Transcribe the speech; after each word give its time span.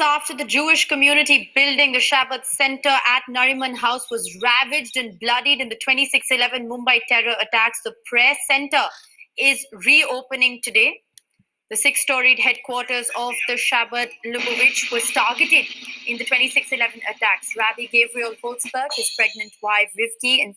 After 0.00 0.36
the 0.36 0.44
Jewish 0.44 0.88
community 0.88 1.50
building 1.54 1.92
the 1.92 1.98
Shabbat 1.98 2.44
Center 2.44 2.88
at 2.88 3.22
Nariman 3.30 3.76
House 3.76 4.10
was 4.10 4.38
ravaged 4.42 4.96
and 4.96 5.18
bloodied 5.20 5.60
in 5.60 5.68
the 5.68 5.76
2611 5.76 6.68
Mumbai 6.68 7.00
terror 7.08 7.34
attacks, 7.40 7.80
the 7.84 7.94
Prayer 8.06 8.34
Center 8.46 8.82
is 9.38 9.64
reopening 9.84 10.60
today. 10.62 11.00
The 11.70 11.76
six 11.76 12.02
storied 12.02 12.38
headquarters 12.38 13.10
of 13.16 13.34
the 13.48 13.54
Shabbat 13.54 14.10
Lubavitch 14.26 14.92
was 14.92 15.10
targeted 15.12 15.66
in 16.06 16.18
the 16.18 16.24
2611 16.24 17.00
attacks. 17.08 17.54
Rabbi 17.56 17.86
Gabriel 17.90 18.34
Holzberg, 18.42 18.88
his 18.96 19.10
pregnant 19.16 19.52
wife 19.62 19.90
Rivki, 19.98 20.42
and 20.42 20.54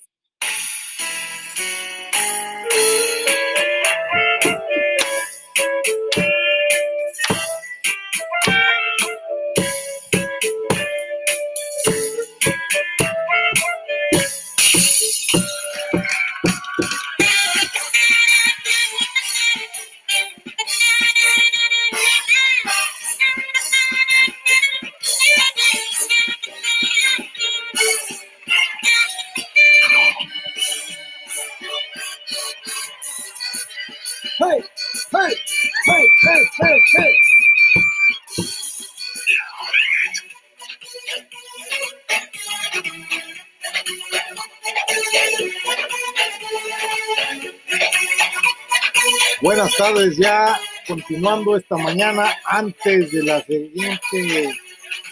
Ya 50.07 50.57
continuando 50.87 51.57
esta 51.57 51.75
mañana 51.75 52.33
antes 52.45 53.11
de 53.11 53.21
la 53.21 53.41
siguiente 53.41 54.57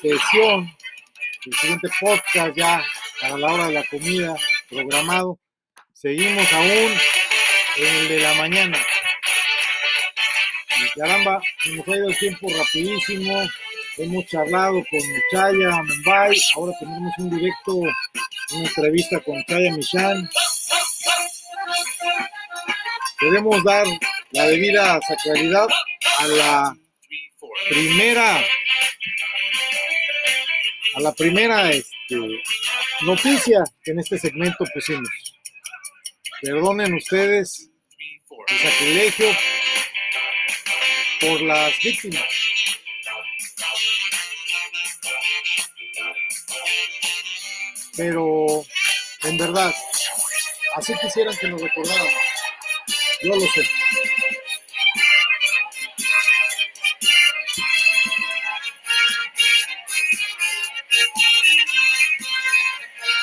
sesión, 0.01 0.73
el 1.45 1.53
siguiente 1.53 1.89
podcast 1.99 2.55
ya 2.55 2.81
para 3.19 3.37
la 3.37 3.53
hora 3.53 3.67
de 3.67 3.73
la 3.73 3.83
comida 3.83 4.33
programado. 4.69 5.37
Seguimos 5.91 6.53
aún 6.53 6.93
en 7.75 7.95
el 7.95 8.07
de 8.07 8.19
la 8.21 8.33
mañana. 8.35 8.77
Y 10.79 10.99
caramba, 10.99 11.41
se 11.61 11.75
nos 11.75 11.85
ha 11.85 11.97
ido 11.97 12.07
el 12.07 12.17
tiempo 12.17 12.47
rapidísimo. 12.57 13.41
Hemos 13.97 14.25
charlado 14.27 14.81
con 14.89 15.01
Chaya 15.33 15.83
Mumbai. 15.83 16.37
Ahora 16.55 16.71
tenemos 16.79 17.13
un 17.17 17.29
directo, 17.37 17.75
una 17.75 18.67
entrevista 18.67 19.19
con 19.19 19.43
Chaya 19.43 19.73
Michan. 19.73 20.29
Queremos 23.19 23.61
dar 23.65 23.85
la 24.37 24.45
debida 24.45 24.99
sacralidad 25.07 25.67
a 26.19 26.27
la 26.27 26.77
primera 27.69 28.37
a 30.93 30.99
la 30.99 31.11
primera 31.11 31.71
este, 31.71 32.15
noticia 33.01 33.63
que 33.83 33.91
en 33.91 33.99
este 33.99 34.19
segmento 34.19 34.63
pusimos. 34.73 35.09
Perdonen 36.41 36.93
ustedes 36.93 37.69
el 38.47 38.57
sacrilegio 38.59 39.27
por 41.19 41.41
las 41.41 41.73
víctimas. 41.83 42.23
Pero 47.95 48.63
en 49.23 49.37
verdad, 49.39 49.73
así 50.75 50.93
quisieran 51.01 51.35
que 51.37 51.47
nos 51.47 51.59
recordáramos. 51.59 52.13
Yo 53.23 53.35
lo 53.35 53.47
sé. 53.47 53.63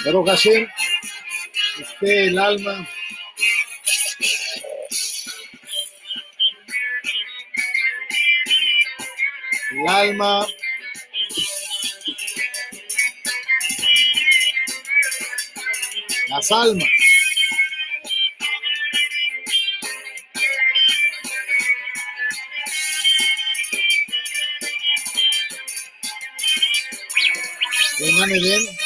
Pero 0.05 0.23
Hashem, 0.23 0.69
esté 1.81 2.27
el 2.27 2.39
alma. 2.39 2.87
El 9.71 9.89
alma. 9.89 10.47
Las 16.29 16.53
almas. 16.53 16.89
Vengan 27.99 28.31
Edén. 28.31 28.84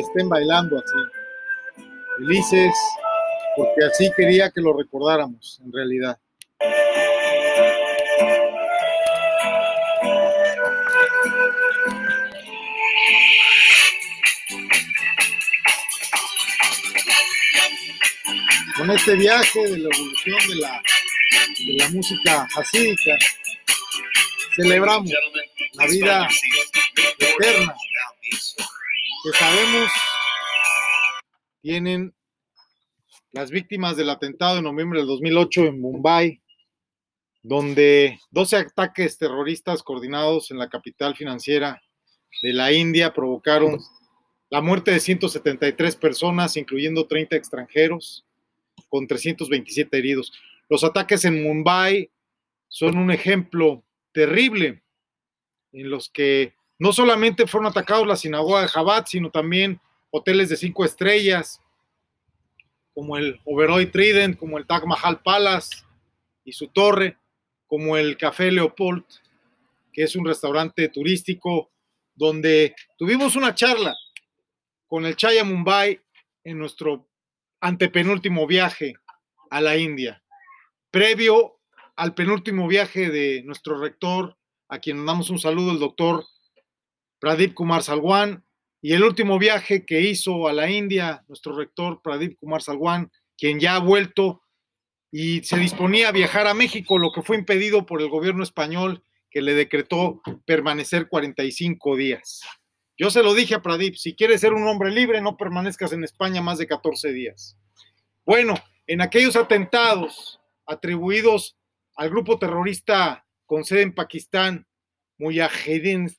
Estén 0.00 0.28
bailando 0.28 0.78
así, 0.78 1.84
felices, 2.16 2.74
porque 3.56 3.84
así 3.84 4.10
quería 4.16 4.50
que 4.50 4.60
lo 4.60 4.76
recordáramos 4.76 5.60
en 5.64 5.72
realidad. 5.72 6.18
Con 18.76 18.90
este 18.90 19.14
viaje 19.14 19.60
de 19.62 19.78
la 19.78 19.88
evolución 19.94 20.38
de 20.48 20.56
la, 20.56 20.82
de 21.58 21.76
la 21.78 21.88
música 21.90 22.48
hasídica, 22.56 23.16
celebramos 24.56 25.10
la 25.74 25.86
vida 25.86 26.28
eterna 27.18 27.74
que 29.24 29.32
sabemos 29.32 29.90
tienen 31.62 32.14
las 33.32 33.50
víctimas 33.50 33.96
del 33.96 34.10
atentado 34.10 34.56
de 34.56 34.62
noviembre 34.62 34.98
del 34.98 35.08
2008 35.08 35.64
en 35.64 35.80
Mumbai, 35.80 36.42
donde 37.42 38.20
12 38.32 38.56
ataques 38.56 39.16
terroristas 39.16 39.82
coordinados 39.82 40.50
en 40.50 40.58
la 40.58 40.68
capital 40.68 41.16
financiera 41.16 41.82
de 42.42 42.52
la 42.52 42.70
India 42.72 43.14
provocaron 43.14 43.78
la 44.50 44.60
muerte 44.60 44.90
de 44.90 45.00
173 45.00 45.96
personas, 45.96 46.58
incluyendo 46.58 47.06
30 47.06 47.34
extranjeros, 47.34 48.26
con 48.90 49.06
327 49.06 49.96
heridos. 49.96 50.34
Los 50.68 50.84
ataques 50.84 51.24
en 51.24 51.42
Mumbai 51.42 52.10
son 52.68 52.98
un 52.98 53.10
ejemplo 53.10 53.82
terrible 54.12 54.82
en 55.72 55.88
los 55.88 56.10
que 56.10 56.54
no 56.78 56.92
solamente 56.92 57.46
fueron 57.46 57.70
atacados 57.70 58.06
la 58.06 58.16
sinagoga 58.16 58.62
de 58.62 58.68
Jabat, 58.68 59.06
sino 59.06 59.30
también 59.30 59.80
hoteles 60.10 60.48
de 60.48 60.56
cinco 60.56 60.84
estrellas, 60.84 61.60
como 62.94 63.16
el 63.16 63.40
Oberoi 63.44 63.86
Trident, 63.86 64.36
como 64.36 64.58
el 64.58 64.66
Taj 64.66 64.84
Mahal 64.84 65.20
Palace 65.20 65.84
y 66.44 66.52
su 66.52 66.68
torre, 66.68 67.18
como 67.66 67.96
el 67.96 68.16
Café 68.16 68.50
Leopold, 68.52 69.04
que 69.92 70.04
es 70.04 70.14
un 70.14 70.24
restaurante 70.24 70.88
turístico 70.88 71.70
donde 72.14 72.74
tuvimos 72.96 73.34
una 73.34 73.54
charla 73.54 73.94
con 74.86 75.06
el 75.06 75.16
Chaya 75.16 75.42
Mumbai 75.44 76.00
en 76.44 76.58
nuestro 76.58 77.08
antepenúltimo 77.60 78.46
viaje 78.46 78.94
a 79.50 79.60
la 79.60 79.76
India, 79.76 80.22
previo 80.90 81.58
al 81.96 82.14
penúltimo 82.14 82.68
viaje 82.68 83.10
de 83.10 83.42
nuestro 83.44 83.78
rector, 83.80 84.36
a 84.68 84.78
quien 84.78 85.04
damos 85.06 85.30
un 85.30 85.38
saludo, 85.38 85.72
el 85.72 85.78
doctor 85.78 86.24
Pradip 87.24 87.54
Kumar 87.54 87.82
Salwan, 87.82 88.44
y 88.82 88.92
el 88.92 89.02
último 89.02 89.38
viaje 89.38 89.86
que 89.86 90.02
hizo 90.02 90.46
a 90.46 90.52
la 90.52 90.68
India 90.68 91.24
nuestro 91.26 91.56
rector 91.56 92.02
Pradip 92.02 92.38
Kumar 92.38 92.60
Salwan, 92.60 93.10
quien 93.38 93.58
ya 93.58 93.76
ha 93.76 93.78
vuelto 93.78 94.42
y 95.10 95.42
se 95.42 95.56
disponía 95.56 96.08
a 96.08 96.12
viajar 96.12 96.46
a 96.46 96.52
México, 96.52 96.98
lo 96.98 97.12
que 97.12 97.22
fue 97.22 97.38
impedido 97.38 97.86
por 97.86 98.02
el 98.02 98.10
gobierno 98.10 98.42
español 98.42 99.02
que 99.30 99.40
le 99.40 99.54
decretó 99.54 100.20
permanecer 100.44 101.08
45 101.08 101.96
días. 101.96 102.42
Yo 102.98 103.08
se 103.08 103.22
lo 103.22 103.32
dije 103.32 103.54
a 103.54 103.62
Pradip, 103.62 103.94
si 103.94 104.14
quieres 104.14 104.42
ser 104.42 104.52
un 104.52 104.68
hombre 104.68 104.90
libre, 104.90 105.22
no 105.22 105.38
permanezcas 105.38 105.94
en 105.94 106.04
España 106.04 106.42
más 106.42 106.58
de 106.58 106.66
14 106.66 107.10
días. 107.10 107.56
Bueno, 108.26 108.54
en 108.86 109.00
aquellos 109.00 109.34
atentados 109.34 110.40
atribuidos 110.66 111.56
al 111.96 112.10
grupo 112.10 112.38
terrorista 112.38 113.24
con 113.46 113.64
sede 113.64 113.80
en 113.80 113.94
Pakistán, 113.94 114.66
Mujahideen 115.16 116.10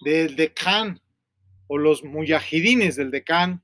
del 0.00 0.36
Deccan 0.36 1.00
o 1.66 1.78
los 1.78 2.04
Mujahidines 2.04 2.96
del 2.96 3.10
Deccan, 3.10 3.62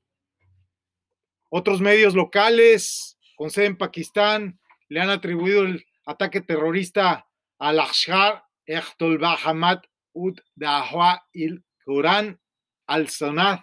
otros 1.51 1.81
medios 1.81 2.15
locales 2.15 3.19
con 3.37 3.51
sede 3.51 3.67
en 3.67 3.77
Pakistán 3.77 4.59
le 4.89 5.01
han 5.01 5.11
atribuido 5.11 5.63
el 5.63 5.85
ataque 6.05 6.41
terrorista 6.41 7.27
al 7.59 7.81
Ashar 7.81 8.45
Echtol 8.67 9.19
Bahamat 9.19 9.85
Ud 10.13 10.39
Dahwa 10.55 11.27
il 11.33 11.65
Quran 11.85 12.41
al-Sanad, 12.87 13.61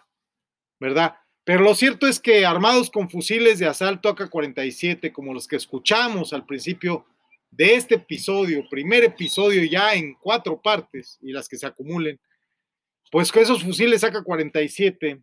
¿verdad? 0.79 1.15
Pero 1.43 1.63
lo 1.63 1.73
cierto 1.75 2.07
es 2.07 2.19
que 2.19 2.45
armados 2.45 2.91
con 2.91 3.09
fusiles 3.09 3.59
de 3.59 3.67
asalto 3.67 4.09
AK-47, 4.09 5.11
como 5.11 5.33
los 5.33 5.47
que 5.47 5.55
escuchamos 5.55 6.33
al 6.33 6.45
principio 6.45 7.05
de 7.49 7.75
este 7.75 7.95
episodio, 7.95 8.67
primer 8.69 9.03
episodio 9.03 9.63
ya 9.63 9.93
en 9.95 10.13
cuatro 10.15 10.61
partes 10.61 11.17
y 11.21 11.31
las 11.31 11.49
que 11.49 11.57
se 11.57 11.65
acumulen, 11.65 12.19
pues 13.11 13.31
con 13.31 13.43
esos 13.43 13.63
fusiles 13.63 14.03
AK-47, 14.03 15.21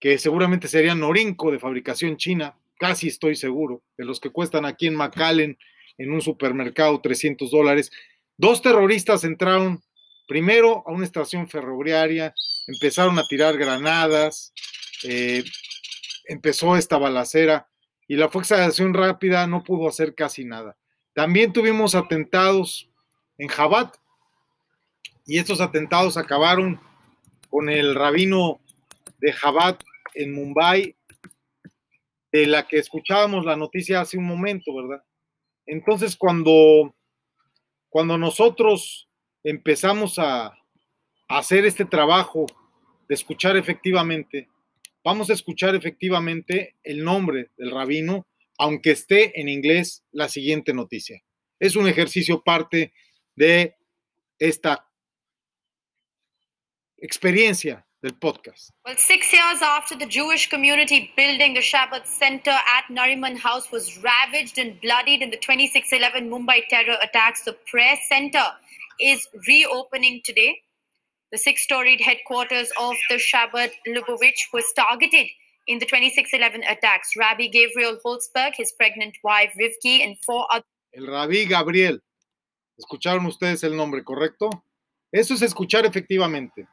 que 0.00 0.18
seguramente 0.18 0.68
serían 0.68 1.00
Norinco 1.00 1.52
de 1.52 1.58
fabricación 1.58 2.16
china, 2.16 2.58
casi 2.78 3.08
estoy 3.08 3.36
seguro, 3.36 3.82
de 3.96 4.04
los 4.04 4.20
que 4.20 4.30
cuestan 4.30 4.64
aquí 4.64 4.86
en 4.86 4.96
McAllen 4.96 5.58
en 5.98 6.12
un 6.12 6.22
supermercado 6.22 7.00
300 7.00 7.50
dólares, 7.50 7.92
dos 8.36 8.62
terroristas 8.62 9.24
entraron 9.24 9.82
primero 10.26 10.82
a 10.86 10.92
una 10.92 11.04
estación 11.04 11.48
ferroviaria, 11.48 12.34
empezaron 12.66 13.18
a 13.18 13.26
tirar 13.26 13.58
granadas, 13.58 14.52
eh, 15.04 15.44
empezó 16.26 16.76
esta 16.76 16.96
balacera 16.96 17.68
y 18.06 18.16
la 18.16 18.28
Fuerza 18.30 18.56
de 18.56 18.64
Acción 18.64 18.94
Rápida 18.94 19.46
no 19.46 19.62
pudo 19.62 19.88
hacer 19.88 20.14
casi 20.14 20.44
nada. 20.44 20.76
También 21.12 21.52
tuvimos 21.52 21.94
atentados 21.94 22.90
en 23.36 23.48
Jabat 23.48 23.96
y 25.28 25.38
estos 25.38 25.60
atentados 25.60 26.16
acabaron 26.16 26.80
con 27.50 27.68
el 27.68 27.94
rabino 27.94 28.62
de 29.18 29.30
Jabat 29.34 29.82
en 30.14 30.32
Mumbai, 30.32 30.96
de 32.32 32.46
la 32.46 32.66
que 32.66 32.78
escuchábamos 32.78 33.44
la 33.44 33.54
noticia 33.54 34.00
hace 34.00 34.16
un 34.16 34.24
momento, 34.24 34.74
¿verdad? 34.74 35.04
Entonces, 35.66 36.16
cuando, 36.16 36.96
cuando 37.90 38.16
nosotros 38.16 39.10
empezamos 39.44 40.18
a 40.18 40.56
hacer 41.28 41.66
este 41.66 41.84
trabajo 41.84 42.46
de 43.06 43.14
escuchar 43.14 43.58
efectivamente, 43.58 44.48
vamos 45.04 45.28
a 45.28 45.34
escuchar 45.34 45.74
efectivamente 45.74 46.76
el 46.82 47.04
nombre 47.04 47.50
del 47.58 47.70
rabino, 47.70 48.26
aunque 48.56 48.92
esté 48.92 49.38
en 49.38 49.50
inglés 49.50 50.04
la 50.10 50.30
siguiente 50.30 50.72
noticia. 50.72 51.22
Es 51.60 51.76
un 51.76 51.86
ejercicio 51.86 52.42
parte 52.42 52.94
de 53.36 53.76
esta 54.38 54.87
experiencia 57.00 57.84
del 58.02 58.12
podcast. 58.12 58.70
Well, 58.84 58.96
six 58.96 59.32
years 59.32 59.60
after 59.62 59.96
the 59.96 60.06
Jewish 60.06 60.48
community 60.48 61.12
building 61.16 61.54
the 61.54 61.60
Shabbat 61.60 62.06
Center 62.06 62.50
at 62.50 62.84
Nariman 62.90 63.36
House 63.36 63.70
was 63.72 63.98
ravaged 64.02 64.58
and 64.58 64.80
bloodied 64.80 65.22
in 65.22 65.30
the 65.30 65.36
2611 65.36 66.30
Mumbai 66.30 66.66
terror 66.68 66.96
attacks, 67.02 67.42
the 67.42 67.56
Prayer 67.70 67.96
Center 68.08 68.44
is 69.00 69.26
reopening 69.46 70.20
today. 70.24 70.60
The 71.32 71.38
six 71.38 71.62
storied 71.62 72.00
headquarters 72.00 72.70
of 72.80 72.94
the 73.10 73.16
Shabbat 73.16 73.70
Lubavitch 73.86 74.48
was 74.52 74.64
targeted 74.74 75.26
in 75.66 75.78
the 75.78 75.86
2611 75.86 76.62
attacks. 76.64 77.10
Rabbi 77.16 77.48
Gabriel 77.48 77.98
Holzberg, 78.04 78.54
his 78.56 78.72
pregnant 78.72 79.16
wife 79.22 79.52
Rivki, 79.60 80.02
and 80.04 80.16
four 80.24 80.46
other. 80.50 80.64
El 80.94 81.06
Rabí 81.06 81.46
Gabriel. 81.48 82.00
¿Escucharon 82.78 83.26
ustedes 83.26 83.62
el 83.64 83.76
nombre, 83.76 84.02
correcto? 84.04 84.48
Eso 85.12 85.34
es 85.34 85.42
escuchar 85.42 85.84
efectivamente. 85.84 86.68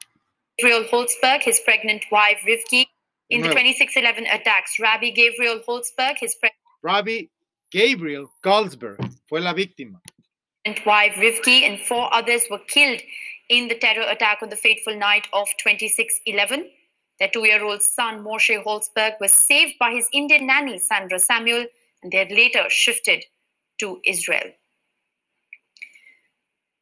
Gabriel 0.57 0.83
Holzberg, 0.85 1.43
his 1.43 1.59
pregnant 1.59 2.05
wife 2.11 2.39
Rivki, 2.47 2.85
in 3.29 3.41
the 3.41 3.47
Nuevo. 3.47 3.59
2611 3.59 4.25
attacks. 4.27 4.79
Rabbi 4.79 5.09
Gabriel 5.09 5.59
Holzberg, 5.67 6.17
his 6.19 6.35
pregnant 6.35 6.61
Rabbi 6.81 7.23
Gabriel 7.71 8.31
Goldsberg 8.43 9.11
fue 9.27 9.39
la 9.39 9.53
víctima. 9.53 9.99
And 10.65 10.79
wife 10.85 11.13
Rivki, 11.15 11.63
and 11.63 11.79
four 11.79 12.13
others 12.13 12.43
were 12.49 12.61
killed 12.67 13.01
in 13.49 13.67
the 13.67 13.75
terror 13.75 14.07
attack 14.09 14.39
on 14.41 14.49
the 14.49 14.55
fateful 14.55 14.95
night 14.95 15.27
of 15.33 15.47
2611. 15.57 16.69
Their 17.19 17.29
two 17.29 17.45
year 17.45 17.63
old 17.63 17.81
son, 17.81 18.23
Moshe 18.23 18.63
Holzberg, 18.63 19.13
was 19.19 19.33
saved 19.33 19.73
by 19.79 19.91
his 19.91 20.07
Indian 20.13 20.47
nanny, 20.47 20.79
Sandra 20.79 21.19
Samuel, 21.19 21.65
and 22.03 22.11
they 22.11 22.19
had 22.19 22.31
later 22.31 22.65
shifted 22.69 23.25
to 23.79 23.99
Israel. 24.05 24.51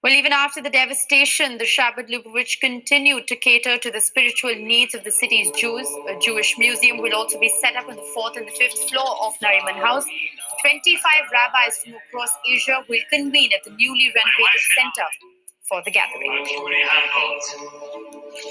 Well, 0.03 0.11
even 0.11 0.33
after 0.33 0.61
the 0.61 0.69
devastation, 0.69 1.57
the 1.57 1.63
Shabbat 1.63 2.09
Lubavitch 2.09 2.59
continued 2.59 3.25
to 3.27 3.37
cater 3.37 3.77
to 3.77 3.89
the 3.89 4.01
spiritual 4.01 4.53
needs 4.53 4.93
of 4.93 5.05
the 5.05 5.11
city's 5.11 5.49
Jews. 5.51 5.87
A 6.09 6.19
Jewish 6.19 6.57
museum 6.57 6.97
will 6.97 7.15
also 7.15 7.39
be 7.39 7.47
set 7.61 7.77
up 7.77 7.87
on 7.87 7.95
the 7.95 8.11
fourth 8.13 8.35
and 8.35 8.45
the 8.45 8.51
fifth 8.51 8.89
floor 8.89 9.15
of 9.23 9.31
Nariman 9.41 9.79
House. 9.79 10.03
25 10.59 10.99
rabbis 11.31 11.77
from 11.85 11.93
across 11.93 12.35
Asia 12.45 12.83
will 12.89 12.99
convene 13.13 13.51
at 13.53 13.63
the 13.63 13.71
newly 13.71 14.11
renovated 14.13 14.61
center 14.75 15.07
for 15.69 15.81
the 15.85 15.91
gathering. 15.91 16.43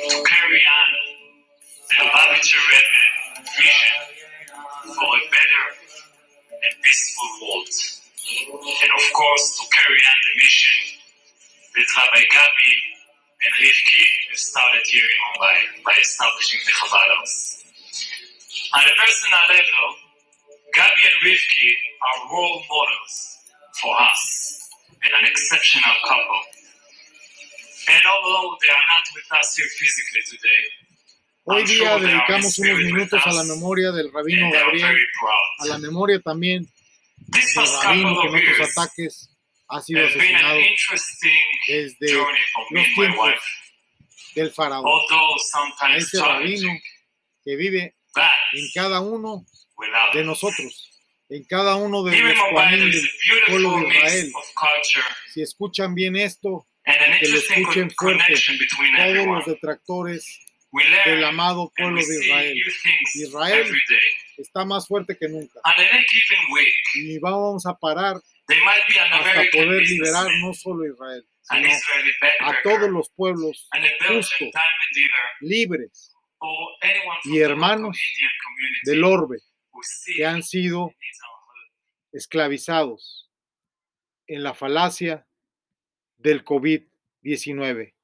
To 0.08 0.24
carry 0.24 0.62
on 0.72 0.88
the 1.90 1.96
Lubavitcher 2.00 2.64
vision 3.58 3.92
for 4.88 5.04
a 5.04 5.24
better 5.28 5.64
and 6.64 6.82
peaceful 6.82 7.28
world. 7.42 7.68
And 8.40 8.90
of 8.96 9.12
course, 9.12 9.58
to 9.60 9.66
carry 9.68 10.00
on 10.00 10.16
the 10.24 10.42
mission 10.42 10.91
that 11.74 11.86
Rabbi 11.96 12.22
Gabi 12.28 12.74
and 13.42 13.52
Rivki 13.60 14.04
started 14.36 14.84
here 14.86 15.04
in 15.04 15.18
Mumbai 15.24 15.58
by 15.84 15.94
establishing 16.00 16.60
the 16.66 16.72
Chabad 16.72 17.08
House. 17.16 17.64
On 18.74 18.84
a 18.84 18.94
personal 19.00 19.44
level, 19.48 19.88
Gabi 20.76 21.02
and 21.08 21.18
Rivki 21.24 21.68
are 22.02 22.18
role 22.32 22.60
models 22.68 23.14
for 23.80 23.92
us 24.00 24.68
and 25.04 25.12
an 25.12 25.24
exceptional 25.24 25.96
couple. 26.06 26.42
And 27.88 28.02
although 28.06 28.56
they 28.62 28.70
are 28.70 28.86
not 28.92 29.04
with 29.16 29.28
us 29.32 29.56
here 29.56 29.70
physically 29.80 30.22
today, 30.28 30.62
Hoy 31.44 31.64
día 31.64 31.74
sure 31.74 31.86
they 31.86 31.90
are 31.90 31.98
in 31.98 32.06
dedicamos 32.06 32.58
unos 32.60 32.78
minutos 32.78 33.20
a 33.26 33.32
la 33.32 33.42
memoria 33.42 33.90
del 33.90 34.12
rabino 34.12 34.44
and 34.44 34.52
they 34.52 34.60
are 34.60 34.70
Gabriel, 34.70 34.96
a 35.58 35.66
la 35.66 35.78
memoria 35.78 36.20
también 36.20 36.68
del 37.18 37.42
rabino 37.82 38.22
que 38.22 38.28
en 38.28 38.34
otros 38.36 38.70
ataques 38.70 39.31
ha 39.72 39.80
sido 39.80 40.06
asesinado 40.06 40.58
desde 41.66 42.12
los 42.12 42.26
tiempos 42.94 43.34
del 44.34 44.52
faraón. 44.52 44.84
Ese 45.96 46.20
rabino 46.20 46.72
que 47.42 47.56
vive 47.56 47.96
en 48.52 48.66
cada 48.74 49.00
uno 49.00 49.46
de 50.12 50.24
nosotros, 50.24 50.90
en 51.30 51.44
cada 51.44 51.76
uno 51.76 52.02
de 52.02 52.20
los 52.20 52.34
del 52.34 53.08
pueblo 53.46 53.80
de 53.80 53.88
Israel. 53.88 54.32
Si 55.32 55.40
escuchan 55.40 55.94
bien 55.94 56.16
esto, 56.16 56.66
que 56.84 57.28
lo 57.28 57.38
escuchen 57.38 57.90
fuerte 57.92 58.34
todos 58.96 59.26
los 59.26 59.46
detractores 59.46 60.38
del 61.04 61.24
amado 61.24 61.70
pueblo 61.76 62.00
de 62.00 62.24
Israel. 62.24 62.56
Israel 63.14 63.66
está 64.38 64.64
más 64.64 64.86
fuerte 64.86 65.16
que 65.16 65.28
nunca. 65.28 65.60
Y 66.94 67.18
vamos 67.18 67.66
a 67.66 67.78
parar 67.78 68.16
hasta 68.16 69.42
poder 69.52 69.82
liberar 69.82 70.26
no 70.40 70.54
solo 70.54 70.84
a 70.84 70.88
Israel, 70.88 71.26
sino 71.42 71.68
a 72.40 72.62
todos 72.62 72.90
los 72.90 73.10
pueblos 73.10 73.68
justos, 74.08 74.50
libres 75.40 76.14
y 77.24 77.38
hermanos 77.38 77.98
del 78.84 79.04
orbe 79.04 79.38
que 80.16 80.26
han 80.26 80.42
sido 80.42 80.94
esclavizados 82.12 83.30
en 84.26 84.42
la 84.42 84.54
falacia 84.54 85.26
del 86.16 86.44
COVID-19. 86.44 87.94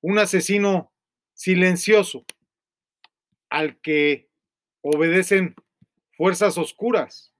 Un 0.00 0.18
asesino 0.18 0.92
silencioso 1.38 2.24
al 3.48 3.80
que 3.80 4.28
obedecen 4.82 5.54
fuerzas 6.10 6.58
oscuras 6.58 7.32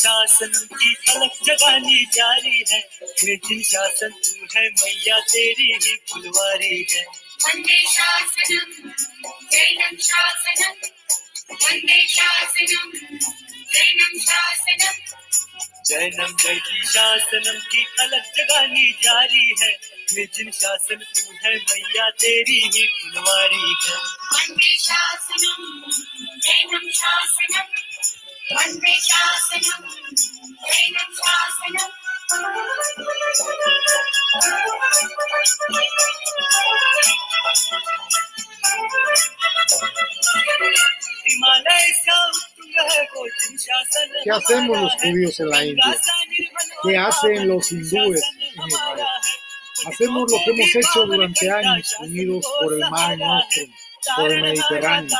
शासन 0.00 0.52
की 0.72 0.90
अलग 1.10 1.32
जगानी 1.46 1.96
जारी 2.12 2.52
है 2.64 2.78
ये 3.20 3.34
जिन 3.46 3.60
शासन 3.64 4.12
तू 4.20 4.46
है 4.54 4.62
मैया 4.74 5.18
तेरी 5.26 5.66
ही 5.76 5.94
फुलवारी 6.08 6.78
है 6.92 7.02
वन्दे 7.44 7.78
शासनम् 7.88 8.72
जैनं 9.52 9.96
शासनम् 10.06 10.78
वंदे 11.51 12.07
जैनं 13.73 14.19
जैनम 15.85 16.35
जय 16.35 16.55
की 16.55 16.85
शासनम 16.85 17.59
की 17.59 17.85
अलग 17.99 18.23
जगानी 18.37 18.91
जारी 18.91 19.55
है। 19.61 19.69
ये 20.19 20.29
जिन 20.35 20.51
शासन 20.51 20.95
तू 20.95 21.31
है 21.31 21.55
मैया 21.55 22.09
तेरी 22.09 22.61
ही 22.61 22.87
फुलवारी 22.87 23.75
है। 23.89 23.95
वंदे 24.05 24.77
शासनम् 24.77 25.91
जैनं 26.41 26.91
शासनम्। 26.91 27.65
वंदे 28.57 28.99
शासनम् 28.99 30.15
जैनं 30.71 31.13
शासनम्। 31.13 31.44
¿Qué 44.25 44.31
hacemos 44.31 44.81
los 44.81 44.93
judíos 44.95 45.39
en 45.39 45.49
la 45.49 45.63
India? 45.63 46.01
¿Qué 46.81 46.97
hacen 46.97 47.47
los 47.47 47.71
hindúes 47.71 48.23
en 48.33 48.67
Israel? 48.67 49.05
Hacemos 49.85 50.31
lo 50.31 50.37
que 50.43 50.51
hemos 50.51 50.75
hecho 50.75 51.05
durante 51.05 51.51
años, 51.51 51.95
unidos 51.99 52.43
por 52.59 52.73
el 52.73 52.79
mar 52.89 53.15
Nostrum, 53.19 53.71
por 54.15 54.31
el 54.31 54.41
Mediterráneo. 54.41 55.15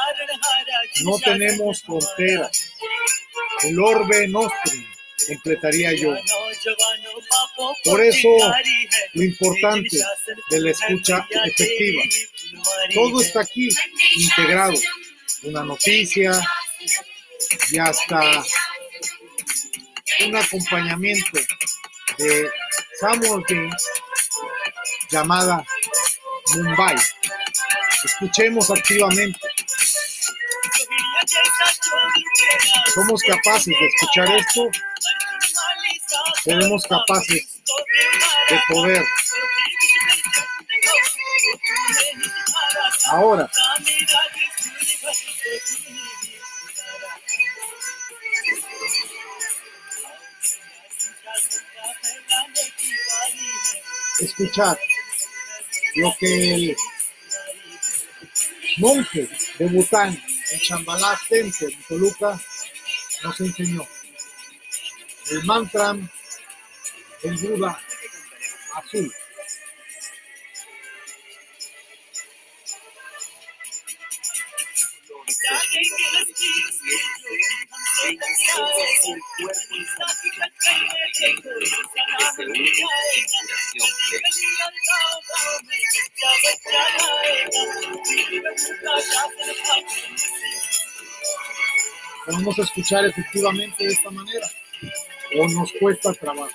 No 1.04 1.20
tenemos 1.20 1.84
fronteras. 1.84 2.72
El 3.62 3.80
orbe 3.80 4.28
Nostrum, 4.28 4.84
completaría 5.28 5.94
yo. 5.94 6.16
Por 7.84 8.02
eso, 8.02 8.30
lo 9.14 9.24
importante 9.24 10.00
de 10.50 10.60
la 10.62 10.72
escucha 10.72 11.28
efectiva. 11.46 12.02
Todo 12.96 13.22
está 13.22 13.42
aquí 13.42 13.70
integrado. 14.16 14.74
Una 15.44 15.64
noticia 15.64 16.42
y 17.70 17.78
hasta 17.78 18.44
un 20.24 20.36
acompañamiento 20.36 21.40
de 22.18 22.50
Samuel 23.00 23.44
King 23.48 23.70
llamada 25.12 25.64
Mumbai. 26.54 26.96
Escuchemos 28.04 28.70
activamente. 28.72 29.40
Somos 32.94 33.22
capaces 33.24 33.66
de 33.66 33.88
escuchar 33.88 34.36
esto, 34.36 34.70
seremos 36.44 36.84
capaces 36.84 37.62
de 38.50 38.60
poder. 38.70 39.06
Ahora, 43.12 43.50
escuchar 54.38 54.78
lo 55.96 56.14
que 56.20 56.54
el 56.54 56.78
monje 58.78 59.30
de 59.58 59.66
Bután 59.68 60.10
en 60.52 60.60
Shambhala 60.60 61.20
Temple 61.30 61.68
en 61.72 61.84
Toluca 61.84 62.40
nos 63.24 63.40
enseñó. 63.40 63.88
El 65.32 65.44
mantra 65.46 65.96
del 67.24 67.38
Buda 67.38 67.80
azul. 68.76 69.14
Podemos 92.26 92.58
escuchar 92.60 93.06
efectivamente 93.06 93.84
de 93.86 93.94
esta 93.94 94.10
manera 94.10 94.48
o 95.38 95.48
nos 95.48 95.72
cuesta 95.74 96.14
trabajo. 96.14 96.52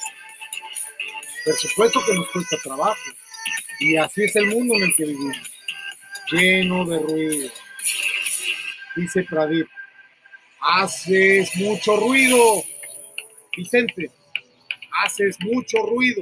Por 1.45 1.57
supuesto 1.57 2.00
que 2.04 2.14
nos 2.14 2.28
cuesta 2.30 2.57
trabajo. 2.62 3.00
Y 3.78 3.97
así 3.97 4.25
es 4.25 4.37
el 4.37 4.47
mundo 4.47 4.75
en 4.75 4.83
el 4.83 4.95
que 4.95 5.07
vivimos, 5.07 5.37
lleno 6.30 6.85
de 6.85 6.99
ruido. 6.99 7.50
Dice 8.97 9.23
Pradip, 9.23 9.69
haces 10.61 11.54
mucho 11.57 11.97
ruido. 11.97 12.62
Vicente, 13.57 14.11
haces 15.02 15.38
mucho 15.40 15.78
ruido. 15.87 16.21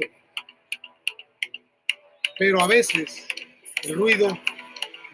Pero 2.37 2.61
a 2.61 2.67
veces 2.67 3.27
el 3.83 3.95
ruido 3.95 4.39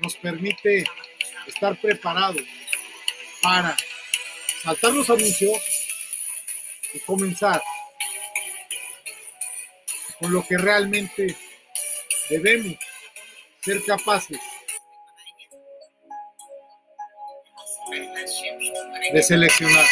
nos 0.06 0.16
permite 0.18 0.84
estar 1.48 1.76
preparados 1.82 2.44
para 3.42 3.76
saltar 4.64 4.94
los 4.94 5.10
anuncios 5.10 5.58
y 6.94 7.00
comenzar 7.00 7.60
con 10.20 10.32
lo 10.32 10.46
que 10.46 10.60
realmente 10.60 11.36
debemos 12.30 12.76
ser 13.62 13.84
capaces 13.84 14.40
de 19.12 19.24
seleccionar. 19.24 19.86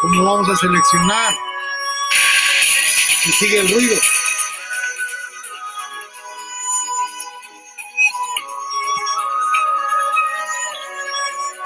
¿Cómo 0.00 0.24
vamos 0.24 0.48
a 0.48 0.56
seleccionar? 0.56 1.47
Si 3.28 3.34
sigue 3.44 3.58
el 3.60 3.68
ruido. 3.68 3.94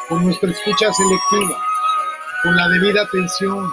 Con 0.09 0.25
nuestra 0.25 0.51
escucha 0.51 0.93
selectiva, 0.93 1.65
con 2.43 2.57
la 2.57 2.69
debida 2.69 3.03
atención, 3.03 3.73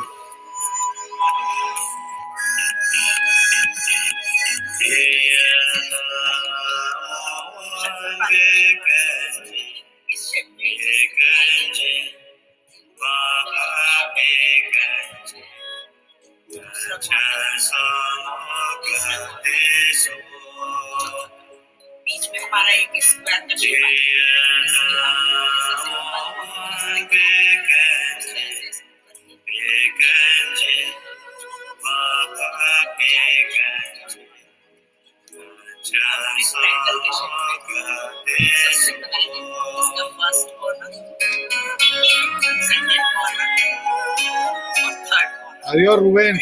Adiós, 45.69 45.99
Rubén. 45.99 46.35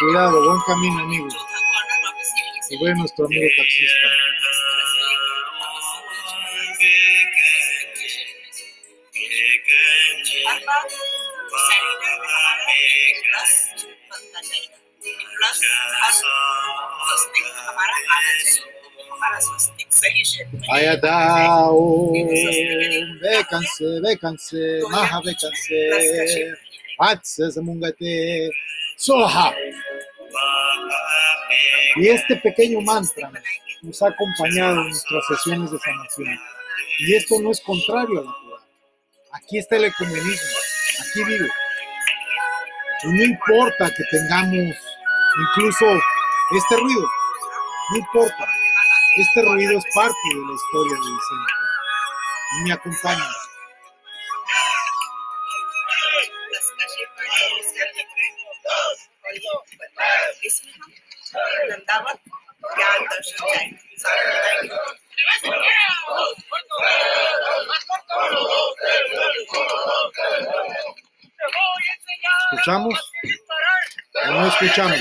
Cuidado, 0.00 0.44
buen 0.44 0.60
camino, 0.62 1.00
amigo. 1.00 1.28
Rubén, 2.72 2.98
nuestro 2.98 3.26
amigo 3.26 3.46
taxista. 3.56 4.08
Vaya 20.68 21.00
Tao, 21.00 22.12
vécanse, 23.20 24.00
vécanse, 24.00 24.80
maja, 24.90 25.20
vécanse. 25.20 26.73
Atses, 26.98 27.56
mungate, 27.56 28.50
soha. 28.96 29.54
Y 31.96 32.08
este 32.08 32.36
pequeño 32.36 32.80
mantra 32.80 33.30
nos 33.82 34.02
ha 34.02 34.08
acompañado 34.08 34.80
en 34.80 34.88
nuestras 34.88 35.26
sesiones 35.26 35.70
de 35.70 35.78
sanación. 35.78 36.38
Y 37.00 37.14
esto 37.14 37.40
no 37.40 37.50
es 37.50 37.60
contrario 37.60 38.20
a 38.20 38.24
la 38.24 38.32
Torah. 38.32 38.64
Aquí 39.32 39.58
está 39.58 39.76
el 39.76 39.84
ecumenismo, 39.84 40.58
aquí 41.00 41.24
vive. 41.24 41.48
Y 43.04 43.08
no 43.08 43.24
importa 43.24 43.90
que 43.90 44.04
tengamos 44.10 44.76
incluso 45.56 45.86
este 46.56 46.76
ruido, 46.76 47.08
no 47.90 47.98
importa. 47.98 48.46
Este 49.16 49.42
ruido 49.42 49.78
es 49.78 49.84
parte 49.94 50.16
de 50.34 50.40
la 50.40 50.54
historia 50.54 50.94
de 50.94 51.00
Vicente. 51.00 51.52
Y 52.56 52.64
me 52.64 52.72
acompaña. 52.72 53.43
¿Escuchamos 72.64 73.12
o 74.26 74.30
no 74.30 74.46
escuchamos? 74.46 74.98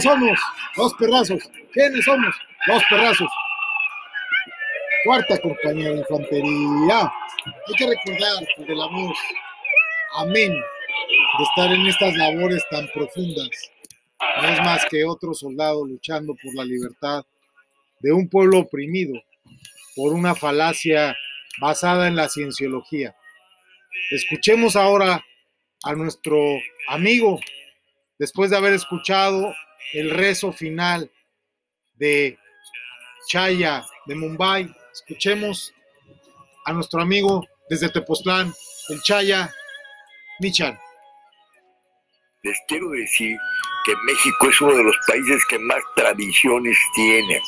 ¿Quiénes 0.00 0.04
somos? 0.04 0.40
Los 0.76 0.94
perrazos. 0.94 1.50
¿Quiénes 1.72 2.04
somos? 2.04 2.34
Los 2.66 2.82
perrazos. 2.88 3.28
Cuarta 5.04 5.38
compañía 5.38 5.90
de 5.90 5.98
infantería. 5.98 7.12
Hay 7.66 7.74
que 7.76 7.86
recordar 7.86 8.46
que 8.56 8.64
del 8.64 8.80
amor, 8.80 9.14
amén, 10.16 10.52
de 10.52 11.44
estar 11.44 11.72
en 11.72 11.86
estas 11.86 12.16
labores 12.16 12.62
tan 12.70 12.88
profundas. 12.92 13.50
No 14.42 14.48
es 14.48 14.60
más 14.60 14.86
que 14.86 15.04
otro 15.04 15.34
soldado 15.34 15.84
luchando 15.84 16.34
por 16.42 16.54
la 16.54 16.64
libertad 16.64 17.24
de 18.00 18.12
un 18.12 18.28
pueblo 18.28 18.60
oprimido 18.60 19.14
por 19.96 20.12
una 20.14 20.34
falacia 20.34 21.16
basada 21.60 22.08
en 22.08 22.16
la 22.16 22.28
cienciología. 22.28 23.14
Escuchemos 24.10 24.76
ahora 24.76 25.22
a 25.82 25.94
nuestro 25.94 26.38
amigo, 26.88 27.38
después 28.18 28.50
de 28.50 28.56
haber 28.56 28.74
escuchado 28.74 29.52
el 29.92 30.10
rezo 30.10 30.52
final 30.52 31.10
de 31.94 32.38
Chaya 33.28 33.84
de 34.06 34.14
Mumbai, 34.14 34.74
escuchemos 34.92 35.72
a 36.64 36.72
nuestro 36.72 37.00
amigo 37.00 37.46
desde 37.68 37.88
Tepoztlán, 37.88 38.52
el 38.88 39.02
Chaya 39.02 39.52
Michan. 40.40 40.78
les 42.42 42.58
quiero 42.66 42.90
decir 42.90 43.36
que 43.84 43.94
México 44.04 44.48
es 44.48 44.60
uno 44.60 44.74
de 44.74 44.84
los 44.84 44.96
países 45.06 45.44
que 45.46 45.58
más 45.58 45.82
tradiciones 45.94 46.76
tiene. 46.94 47.40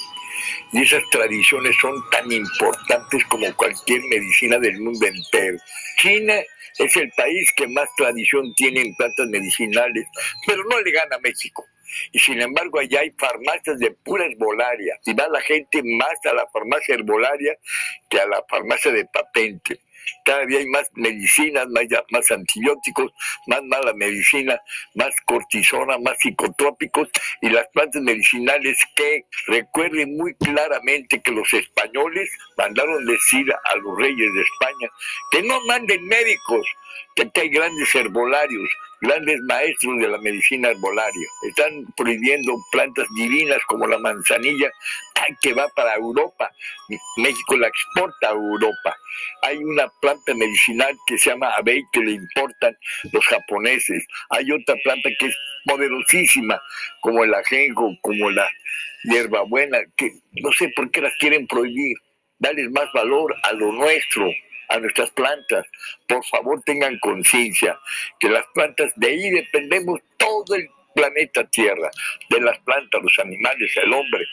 Y 0.72 0.82
esas 0.82 1.02
tradiciones 1.10 1.74
son 1.80 1.94
tan 2.10 2.30
importantes 2.30 3.24
como 3.26 3.54
cualquier 3.54 4.02
medicina 4.02 4.58
del 4.58 4.80
mundo 4.80 5.06
entero. 5.06 5.58
China 5.98 6.34
es 6.78 6.96
el 6.96 7.10
país 7.16 7.52
que 7.56 7.68
más 7.68 7.88
tradición 7.96 8.52
tiene 8.54 8.80
en 8.80 8.94
plantas 8.94 9.28
medicinales, 9.28 10.06
pero 10.46 10.64
no 10.64 10.80
le 10.80 10.90
gana 10.90 11.16
a 11.16 11.20
México. 11.20 11.64
Y 12.12 12.18
sin 12.18 12.40
embargo, 12.40 12.78
allá 12.78 13.00
hay 13.00 13.10
farmacias 13.12 13.78
de 13.78 13.90
pura 13.90 14.26
herbolaria. 14.26 14.98
Y 15.04 15.14
va 15.14 15.28
la 15.28 15.40
gente 15.40 15.82
más 15.82 16.14
a 16.24 16.34
la 16.34 16.46
farmacia 16.48 16.94
herbolaria 16.94 17.56
que 18.08 18.20
a 18.20 18.26
la 18.26 18.44
farmacia 18.48 18.92
de 18.92 19.04
patente. 19.06 19.80
Cada 20.24 20.46
día 20.46 20.58
hay 20.58 20.66
más 20.66 20.90
medicinas, 20.94 21.66
más, 21.68 21.84
más 22.10 22.30
antibióticos, 22.30 23.12
más 23.46 23.62
mala 23.64 23.92
medicina, 23.92 24.60
más 24.94 25.14
cortisona, 25.26 25.98
más 25.98 26.16
psicotrópicos 26.18 27.08
y 27.40 27.48
las 27.50 27.66
plantas 27.68 28.02
medicinales 28.02 28.78
que 28.94 29.24
recuerden 29.46 30.16
muy 30.16 30.34
claramente 30.34 31.20
que 31.22 31.32
los 31.32 31.52
españoles 31.52 32.30
mandaron 32.56 33.04
decir 33.06 33.52
a 33.52 33.76
los 33.76 33.98
reyes 33.98 34.32
de 34.32 34.42
España 34.42 34.88
que 35.30 35.42
no 35.42 35.60
manden 35.66 36.04
médicos, 36.06 36.66
que 37.14 37.22
aquí 37.22 37.40
hay 37.40 37.48
grandes 37.50 37.94
herbolarios, 37.94 38.68
grandes 39.02 39.40
maestros 39.42 39.98
de 39.98 40.08
la 40.08 40.18
medicina 40.18 40.68
herbolaria. 40.68 41.28
Están 41.48 41.84
prohibiendo 41.96 42.54
plantas 42.70 43.06
divinas 43.16 43.58
como 43.66 43.86
la 43.86 43.98
manzanilla 43.98 44.70
que 45.40 45.52
va 45.52 45.68
para 45.74 45.96
Europa. 45.96 46.50
México 47.16 47.56
la 47.56 47.68
exporta 47.68 48.28
a 48.28 48.32
Europa. 48.32 48.96
Hay 49.42 49.58
una 49.58 49.88
planta 50.00 50.34
medicinal 50.34 50.96
que 51.06 51.18
se 51.18 51.30
llama 51.30 51.52
abey 51.56 51.82
que 51.92 52.00
le 52.00 52.12
importan 52.12 52.76
los 53.12 53.24
japoneses. 53.26 54.06
Hay 54.30 54.50
otra 54.50 54.76
planta 54.84 55.10
que 55.18 55.26
es 55.26 55.36
poderosísima, 55.64 56.60
como 57.00 57.24
el 57.24 57.34
ajenjo, 57.34 57.90
como 58.02 58.30
la 58.30 58.48
hierbabuena, 59.04 59.78
que 59.96 60.12
no 60.32 60.52
sé 60.52 60.72
por 60.74 60.90
qué 60.90 61.00
las 61.00 61.12
quieren 61.18 61.46
prohibir. 61.46 61.96
Darles 62.38 62.70
más 62.72 62.92
valor 62.92 63.36
a 63.44 63.52
lo 63.52 63.72
nuestro, 63.72 64.28
a 64.68 64.78
nuestras 64.78 65.10
plantas. 65.10 65.66
Por 66.06 66.24
favor, 66.26 66.62
tengan 66.64 66.98
conciencia 66.98 67.78
que 68.18 68.28
las 68.28 68.44
plantas, 68.54 68.92
de 68.96 69.08
ahí 69.08 69.30
dependemos 69.30 70.00
todo 70.16 70.54
el 70.54 70.68
planeta 70.94 71.44
Tierra, 71.44 71.90
de 72.28 72.40
las 72.40 72.58
plantas, 72.60 73.02
los 73.02 73.18
animales, 73.18 73.72
el 73.76 73.92
hombre. 73.92 74.26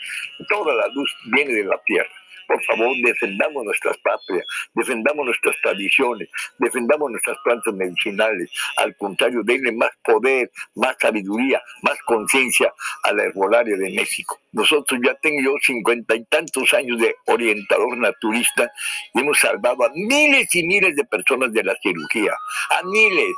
Toda 0.48 0.74
la 0.74 0.88
luz 0.88 1.10
viene 1.24 1.54
de 1.54 1.64
la 1.64 1.80
Tierra. 1.84 2.19
Por 2.50 2.64
favor, 2.64 2.96
defendamos 3.04 3.64
nuestras 3.64 3.96
patrias, 3.98 4.44
defendamos 4.74 5.24
nuestras 5.24 5.54
tradiciones, 5.62 6.28
defendamos 6.58 7.08
nuestras 7.12 7.38
plantas 7.44 7.72
medicinales. 7.72 8.50
Al 8.76 8.96
contrario, 8.96 9.42
denle 9.44 9.70
más 9.70 9.90
poder, 10.02 10.50
más 10.74 10.96
sabiduría, 11.00 11.62
más 11.82 11.96
conciencia 12.04 12.74
a 13.04 13.12
la 13.12 13.22
herbolaria 13.22 13.76
de 13.76 13.90
México. 13.90 14.40
Nosotros 14.50 14.98
ya 15.00 15.14
tengo 15.22 15.40
yo 15.42 15.54
cincuenta 15.62 16.16
y 16.16 16.24
tantos 16.24 16.74
años 16.74 16.98
de 16.98 17.14
orientador 17.26 17.96
naturista 17.96 18.68
y 19.14 19.20
hemos 19.20 19.38
salvado 19.38 19.84
a 19.84 19.90
miles 19.94 20.52
y 20.52 20.64
miles 20.64 20.96
de 20.96 21.04
personas 21.04 21.52
de 21.52 21.62
la 21.62 21.76
cirugía, 21.80 22.32
a 22.70 22.82
miles. 22.82 23.32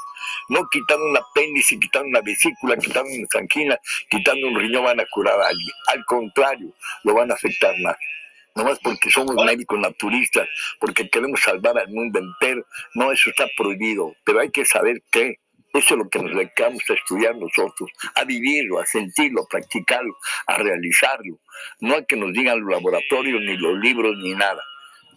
No 0.48 0.66
quitando 0.70 1.04
un 1.04 1.18
apéndice, 1.18 1.78
quitando 1.78 2.08
una 2.08 2.22
vesícula, 2.22 2.78
quitando 2.78 3.10
una 3.10 3.26
sanguina, 3.30 3.78
quitando 4.08 4.48
un 4.48 4.58
riñón 4.58 4.84
van 4.84 5.00
a 5.00 5.06
curar 5.10 5.38
a 5.38 5.48
alguien. 5.48 5.72
Al 5.88 6.02
contrario, 6.06 6.72
lo 7.04 7.12
van 7.12 7.30
a 7.30 7.34
afectar 7.34 7.78
más 7.80 7.96
nomás 8.54 8.78
porque 8.80 9.10
somos 9.10 9.34
médicos 9.44 9.78
naturistas, 9.78 10.48
porque 10.80 11.08
queremos 11.08 11.40
salvar 11.40 11.78
al 11.78 11.88
mundo 11.88 12.18
entero. 12.18 12.66
No, 12.94 13.12
eso 13.12 13.30
está 13.30 13.46
prohibido, 13.56 14.14
pero 14.24 14.40
hay 14.40 14.50
que 14.50 14.64
saber 14.64 15.02
qué. 15.10 15.36
Eso 15.74 15.94
es 15.94 15.98
lo 16.00 16.08
que 16.10 16.18
nos 16.18 16.36
dedicamos 16.36 16.82
a 16.90 16.92
estudiar 16.92 17.34
nosotros, 17.36 17.90
a 18.14 18.24
vivirlo, 18.24 18.78
a 18.78 18.84
sentirlo, 18.84 19.42
a 19.42 19.48
practicarlo, 19.48 20.14
a 20.46 20.58
realizarlo. 20.58 21.38
No 21.80 21.94
a 21.94 22.04
que 22.04 22.14
nos 22.14 22.30
digan 22.34 22.60
los 22.60 22.70
laboratorios, 22.70 23.40
ni 23.40 23.56
los 23.56 23.78
libros, 23.78 24.14
ni 24.18 24.34
nada. 24.34 24.62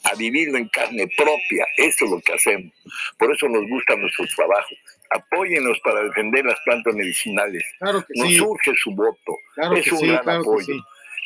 A 0.05 0.15
vivirlo 0.15 0.57
en 0.57 0.69
carne 0.69 1.09
propia, 1.17 1.65
eso 1.75 2.05
es 2.05 2.11
lo 2.11 2.21
que 2.21 2.33
hacemos. 2.33 2.71
Por 3.17 3.33
eso 3.33 3.49
nos 3.49 3.67
gusta 3.67 3.97
nuestro 3.97 4.25
trabajo. 4.33 4.75
Apóyenos 5.09 5.77
para 5.81 6.03
defender 6.03 6.45
las 6.45 6.59
plantas 6.63 6.93
medicinales. 6.95 7.63
Claro 7.79 8.05
que 8.05 8.13
Nos 8.15 8.29
sí, 8.29 8.37
surge 8.37 8.71
su 8.77 8.91
voto. 8.91 9.37
claro 9.55 9.75
es 9.75 9.83
que 9.83 9.91
un 9.91 9.97
sí, 9.99 10.07
gran 10.07 10.23
claro 10.23 10.41
que 10.43 10.49
apoyo. 10.49 10.75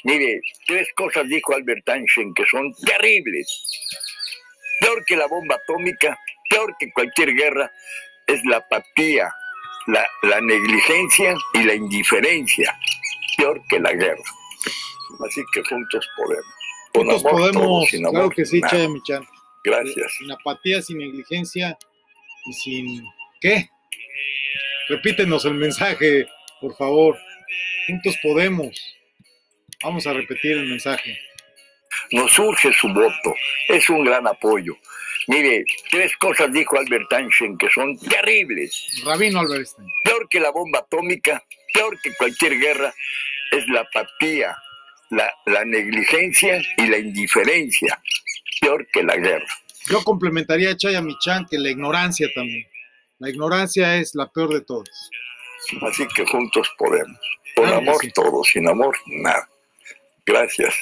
Mire, 0.04 0.42
tres 0.66 0.88
cosas 0.96 1.28
dijo 1.28 1.54
Albert 1.54 1.88
Einstein 1.88 2.34
que 2.34 2.46
son 2.46 2.74
terribles. 2.86 3.68
Peor 4.80 5.04
que 5.06 5.16
la 5.16 5.28
bomba 5.28 5.56
atómica, 5.56 6.18
peor 6.50 6.74
que 6.80 6.92
cualquier 6.94 7.34
guerra, 7.34 7.72
es 8.28 8.44
la 8.46 8.58
apatía, 8.58 9.30
la, 9.88 10.08
la 10.24 10.40
negligencia 10.42 11.36
y 11.54 11.64
la 11.64 11.74
indiferencia. 11.74 12.78
Peor 13.38 13.62
que 13.70 13.80
la 13.80 13.94
guerra. 13.94 14.24
Así 15.26 15.42
que 15.54 15.64
juntos 15.64 16.08
podemos. 16.16 16.46
Con 16.94 17.06
Juntos 17.06 17.26
amor 17.26 17.40
podemos, 17.40 17.90
sin 17.90 18.02
claro 18.02 18.18
amor, 18.18 18.36
que 18.36 18.46
sí, 18.46 18.60
nada. 18.62 18.72
Chaya 18.72 18.90
Michan. 18.90 19.28
Gracias. 19.64 20.14
Sin 20.18 20.32
apatía, 20.32 20.82
sin 20.82 20.98
negligencia 20.98 21.78
y 22.46 22.54
sin. 22.54 23.04
¿Qué? 23.42 23.70
repítenos 24.90 25.46
el 25.46 25.54
mensaje, 25.54 26.28
por 26.60 26.76
favor. 26.76 27.18
Juntos 27.88 28.18
podemos. 28.22 28.99
Vamos 29.84 30.06
a 30.08 30.14
repetir 30.14 30.54
el 30.58 30.68
mensaje. 30.68 31.18
Nos 32.12 32.38
urge 32.38 32.72
su 32.74 32.88
voto. 32.90 33.36
Es 33.68 33.90
un 33.90 34.04
gran 34.04 34.28
apoyo. 34.28 34.76
Mire, 35.28 35.64
tres 35.92 36.16
cosas 36.18 36.52
dijo 36.52 36.78
Albert 36.78 37.12
Einstein 37.12 37.58
que 37.58 37.70
son 37.70 37.98
terribles. 38.00 39.02
Rabino 39.06 39.40
Albert 39.40 39.60
Einstein. 39.60 39.88
Peor 40.04 40.28
que 40.28 40.40
la 40.40 40.50
bomba 40.52 40.80
atómica, 40.80 41.44
peor 41.74 42.00
que 42.02 42.14
cualquier 42.16 42.60
guerra, 42.60 42.94
es 43.52 43.68
la 43.70 43.82
apatía, 43.82 44.56
la, 45.12 45.32
la 45.46 45.66
negligencia 45.66 46.62
y 46.78 46.88
la 46.88 46.98
indiferencia. 46.98 48.02
Peor 48.62 48.88
que 48.92 49.04
la 49.04 49.16
guerra. 49.16 49.48
Yo 49.90 50.04
complementaría 50.04 50.72
a 50.72 50.78
Chaya 50.78 51.02
Michan 51.02 51.46
que 51.50 51.58
la 51.58 51.70
ignorancia 51.70 52.28
también. 52.36 52.68
La 53.20 53.30
ignorancia 53.30 53.98
es 53.98 54.14
la 54.16 54.32
peor 54.32 54.54
de 54.54 54.62
todas. 54.62 55.10
Así 55.82 56.08
que 56.16 56.26
juntos 56.26 56.70
podemos. 56.78 57.20
Con 57.56 57.66
Claro 57.66 57.80
amor 57.80 57.98
sí. 58.02 58.12
todo, 58.12 58.44
sin 58.44 58.68
amor 58.68 58.96
nada. 59.08 59.48
Gracias. 60.30 60.76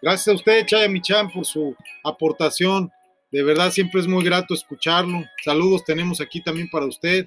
Gracias 0.00 0.28
a 0.28 0.32
usted, 0.34 0.64
Chaya 0.66 0.88
Michan, 0.88 1.28
por 1.32 1.44
su 1.44 1.76
aportación. 2.04 2.88
De 3.32 3.42
verdad, 3.42 3.72
siempre 3.72 4.00
es 4.00 4.06
muy 4.06 4.22
grato 4.24 4.54
escucharlo. 4.54 5.24
Saludos 5.44 5.84
tenemos 5.84 6.20
aquí 6.20 6.40
también 6.40 6.70
para 6.70 6.86
usted. 6.86 7.26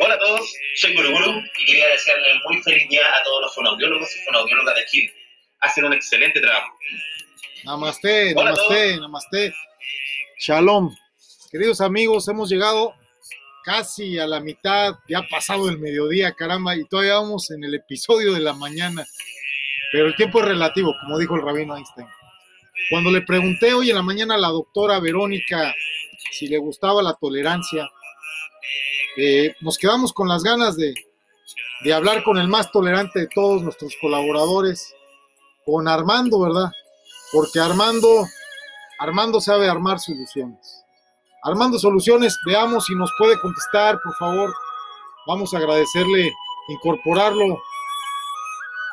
Hola 0.00 0.14
a 0.14 0.18
todos, 0.18 0.54
soy 0.76 0.94
Guruguru 0.94 1.42
y 1.58 1.64
quería 1.66 1.86
desearle 1.88 2.28
muy 2.48 2.62
feliz 2.62 2.88
día 2.88 3.02
a 3.14 3.22
todos 3.24 3.42
los 3.42 3.54
fonoaudiólogos 3.54 4.08
y 4.16 4.24
fonoaudiólogas 4.24 4.74
de 4.74 4.84
Chile. 4.86 5.12
Hacen 5.60 5.84
un 5.84 5.92
excelente 5.92 6.40
trabajo. 6.40 6.78
Namaste, 7.64 8.32
Hola 8.36 8.52
namaste, 8.52 8.96
namaste. 8.96 9.54
Shalom. 10.38 10.94
Queridos 11.50 11.82
amigos, 11.82 12.26
hemos 12.28 12.48
llegado 12.48 12.94
casi 13.64 14.18
a 14.18 14.26
la 14.26 14.40
mitad, 14.40 14.94
ya 15.08 15.18
ha 15.18 15.28
pasado 15.28 15.68
el 15.68 15.78
mediodía, 15.78 16.32
caramba, 16.32 16.74
y 16.74 16.84
todavía 16.84 17.16
vamos 17.16 17.50
en 17.50 17.64
el 17.64 17.74
episodio 17.74 18.32
de 18.32 18.40
la 18.40 18.54
mañana. 18.54 19.04
Pero 19.92 20.06
el 20.06 20.16
tiempo 20.16 20.40
es 20.40 20.46
relativo, 20.46 20.94
como 21.00 21.18
dijo 21.18 21.36
el 21.36 21.42
rabino 21.42 21.76
Einstein. 21.76 22.06
Cuando 22.90 23.10
le 23.10 23.22
pregunté 23.22 23.74
hoy 23.74 23.90
en 23.90 23.96
la 23.96 24.02
mañana 24.02 24.34
a 24.34 24.38
la 24.38 24.48
doctora 24.48 25.00
Verónica 25.00 25.74
si 26.30 26.46
le 26.46 26.58
gustaba 26.58 27.02
la 27.02 27.14
tolerancia, 27.14 27.88
eh, 29.16 29.54
nos 29.60 29.78
quedamos 29.78 30.12
con 30.12 30.28
las 30.28 30.42
ganas 30.42 30.76
de, 30.76 30.94
de 31.84 31.92
hablar 31.92 32.22
con 32.22 32.38
el 32.38 32.48
más 32.48 32.70
tolerante 32.70 33.20
de 33.20 33.28
todos 33.34 33.62
nuestros 33.62 33.94
colaboradores, 34.00 34.94
con 35.64 35.88
Armando, 35.88 36.40
¿verdad? 36.40 36.70
Porque 37.32 37.60
Armando, 37.60 38.26
Armando 39.00 39.40
sabe 39.40 39.68
armar 39.68 39.98
soluciones. 39.98 40.84
Armando 41.42 41.78
Soluciones, 41.78 42.36
veamos 42.44 42.86
si 42.86 42.94
nos 42.94 43.10
puede 43.16 43.38
contestar, 43.38 43.98
por 44.02 44.14
favor. 44.16 44.54
Vamos 45.26 45.54
a 45.54 45.58
agradecerle 45.58 46.32
incorporarlo, 46.68 47.62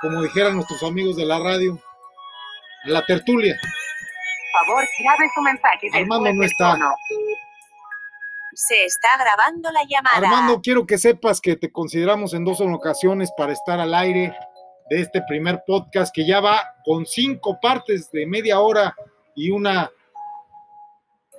como 0.05 0.21
dijeran 0.21 0.53
nuestros 0.53 0.83
amigos 0.83 1.15
de 1.15 1.25
la 1.25 1.39
radio, 1.39 1.81
a 2.83 2.89
la 2.89 3.03
tertulia. 3.07 3.59
favor, 4.51 4.87
grabe 4.99 5.31
su 5.33 5.41
mensaje. 5.41 5.89
Armando 5.93 6.31
no 6.31 6.43
está. 6.43 6.77
Se 8.53 8.85
está 8.85 9.07
grabando 9.17 9.71
la 9.71 9.81
llamada. 9.89 10.17
Armando, 10.17 10.61
quiero 10.61 10.85
que 10.85 10.99
sepas 10.99 11.41
que 11.41 11.55
te 11.55 11.71
consideramos 11.71 12.35
en 12.35 12.45
dos 12.45 12.61
ocasiones 12.61 13.31
para 13.35 13.51
estar 13.51 13.79
al 13.79 13.95
aire 13.95 14.37
de 14.91 15.01
este 15.01 15.23
primer 15.27 15.63
podcast 15.65 16.13
que 16.13 16.27
ya 16.27 16.39
va 16.39 16.61
con 16.85 17.07
cinco 17.07 17.59
partes 17.59 18.11
de 18.11 18.27
media 18.27 18.59
hora 18.59 18.95
y 19.33 19.49
una 19.49 19.89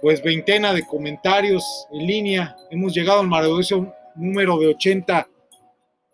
pues 0.02 0.24
veintena 0.24 0.72
de 0.72 0.84
comentarios 0.84 1.86
en 1.92 2.04
línea. 2.04 2.56
Hemos 2.72 2.92
llegado 2.92 3.20
al 3.20 3.28
maravilloso 3.28 3.94
número 4.16 4.58
de 4.58 4.74
80 4.74 5.28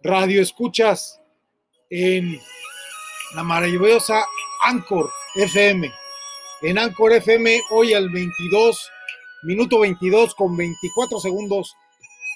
radio 0.02 0.42
escuchas 0.42 1.21
en 1.92 2.40
la 3.34 3.42
maravillosa 3.42 4.24
Anchor 4.62 5.10
FM. 5.34 5.92
En 6.62 6.78
Anchor 6.78 7.12
FM 7.12 7.60
hoy 7.70 7.92
al 7.92 8.08
22 8.08 8.90
minuto 9.42 9.80
22 9.80 10.34
con 10.34 10.56
24 10.56 11.20
segundos. 11.20 11.76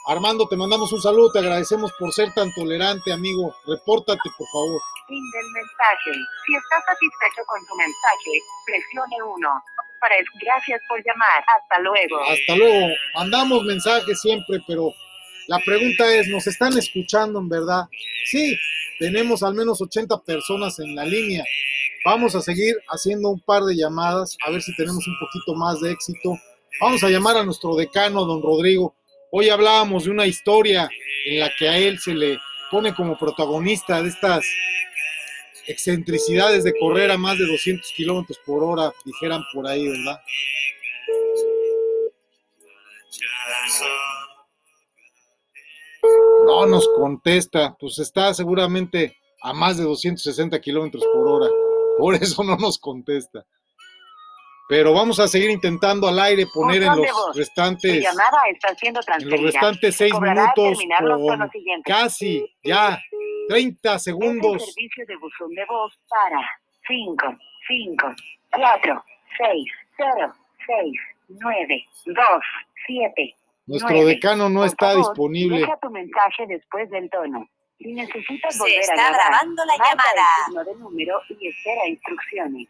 Armando, 0.08 0.46
te 0.46 0.56
mandamos 0.56 0.92
un 0.92 1.00
saludo, 1.00 1.32
te 1.32 1.38
agradecemos 1.40 1.92
por 1.98 2.12
ser 2.12 2.32
tan 2.34 2.52
tolerante, 2.52 3.12
amigo. 3.12 3.54
Repórtate, 3.66 4.28
por 4.36 4.46
favor. 4.48 4.80
Fin 5.08 5.22
del 5.32 5.50
mensaje. 5.52 6.12
Si 6.46 6.54
está 6.54 6.80
satisfecho 6.82 7.42
con 7.46 7.60
su 7.64 7.74
mensaje, 7.76 8.40
presione 8.66 9.16
1. 9.22 9.64
Para 10.00 10.16
gracias 10.40 10.80
por 10.88 11.02
llamar. 11.04 11.44
Hasta 11.58 11.80
luego. 11.80 12.22
Hasta 12.22 12.56
luego. 12.56 12.94
Mandamos 13.14 13.64
mensajes 13.64 14.20
siempre, 14.20 14.58
pero 14.66 14.92
la 15.48 15.61
pregunta 15.61 16.12
es, 16.14 16.28
¿nos 16.28 16.46
están 16.46 16.76
escuchando 16.76 17.38
en 17.38 17.48
verdad? 17.48 17.85
Sí, 18.30 18.56
tenemos 18.98 19.42
al 19.42 19.54
menos 19.54 19.80
80 19.80 20.22
personas 20.22 20.78
en 20.78 20.94
la 20.94 21.04
línea. 21.04 21.44
Vamos 22.04 22.35
a 22.35 22.40
seguir 22.40 22.74
haciendo 22.88 23.30
un 23.30 23.40
par 23.40 23.62
de 23.64 23.76
llamadas, 23.76 24.37
a 24.44 24.50
ver 24.50 24.62
si 24.62 24.74
tenemos 24.76 25.06
un 25.06 25.18
poquito 25.18 25.54
más 25.54 25.80
de 25.80 25.92
éxito. 25.92 26.37
Vamos 26.80 27.02
a 27.04 27.11
llamar 27.11 27.37
a 27.37 27.44
nuestro 27.44 27.76
decano, 27.76 28.24
don 28.24 28.42
Rodrigo. 28.42 28.94
Hoy 29.30 29.48
hablábamos 29.48 30.04
de 30.04 30.11
una 30.11 30.26
historia 30.26 30.88
en 31.26 31.40
la 31.40 31.50
que 31.59 31.68
a 31.68 31.78
él 31.78 31.98
se 31.98 32.14
le 32.14 32.38
pone 32.70 32.94
como 32.94 33.18
protagonista 33.18 34.02
de 34.02 34.09
estas 34.09 34.44
excentricidades 35.66 36.64
de 36.64 36.74
correr 36.78 37.11
a 37.11 37.18
más 37.18 37.38
de 37.38 37.46
200 37.46 37.92
kilómetros 37.92 38.38
por 38.44 38.62
hora, 38.62 38.92
dijeran 39.04 39.42
por 39.52 39.66
ahí, 39.66 39.87
¿verdad? 39.87 40.20
No 46.46 46.64
nos 46.66 46.88
contesta, 46.96 47.76
pues 47.78 47.98
está 47.98 48.32
seguramente 48.32 49.16
a 49.42 49.52
más 49.52 49.76
de 49.76 49.85
260 49.85 50.61
kilómetros 50.61 51.04
por 51.12 51.28
hora, 51.28 51.50
por 51.98 52.14
eso 52.22 52.42
no 52.44 52.56
nos 52.56 52.78
contesta. 52.78 53.44
Pero 54.68 54.92
vamos 54.92 55.20
a 55.20 55.28
seguir 55.28 55.50
intentando 55.50 56.09
al 56.09 56.18
aire 56.18 56.44
poner 56.52 56.82
en 56.82 56.96
los 56.96 57.37
restantes, 57.37 58.04
en 58.04 59.30
los 59.30 59.40
restantes 59.42 59.94
Se 59.94 60.09
seis 60.09 60.20
minutos 60.20 60.78
con 61.04 61.50
casi 61.85 62.44
ya 62.64 63.00
30 63.48 63.88
Es 63.88 63.94
el 63.94 64.00
segundos. 64.00 64.64
servicio 64.64 65.06
de 65.06 65.16
buzón 65.16 65.54
de 65.54 65.64
voz 65.66 65.92
para 66.09 66.40
5, 66.88 67.16
5, 67.68 68.14
4, 68.52 69.04
6, 69.38 69.64
0, 69.98 70.35
6, 70.66 70.92
9, 71.28 71.85
2, 72.06 72.16
7. 72.88 73.37
Nuestro 73.66 74.05
decano 74.05 74.48
no 74.48 74.61
Por 74.61 74.68
está 74.68 74.88
favor, 74.90 75.07
disponible. 75.07 75.59
Deja 75.59 75.79
tu 75.83 75.90
mensaje 75.90 76.46
después 76.46 76.88
del 76.90 77.11
tono. 77.11 77.48
Si 77.79 77.92
necesitas 77.92 78.55
Se 78.55 78.59
volver 78.61 78.81
está 78.81 78.92
a 78.92 78.96
grabar, 78.96 79.16
grabando 79.16 79.62
la 79.64 79.76
llamada. 79.76 80.64
de 80.64 80.74
número 80.76 81.20
y 81.29 81.48
espera 81.48 81.88
instrucciones. 81.88 82.68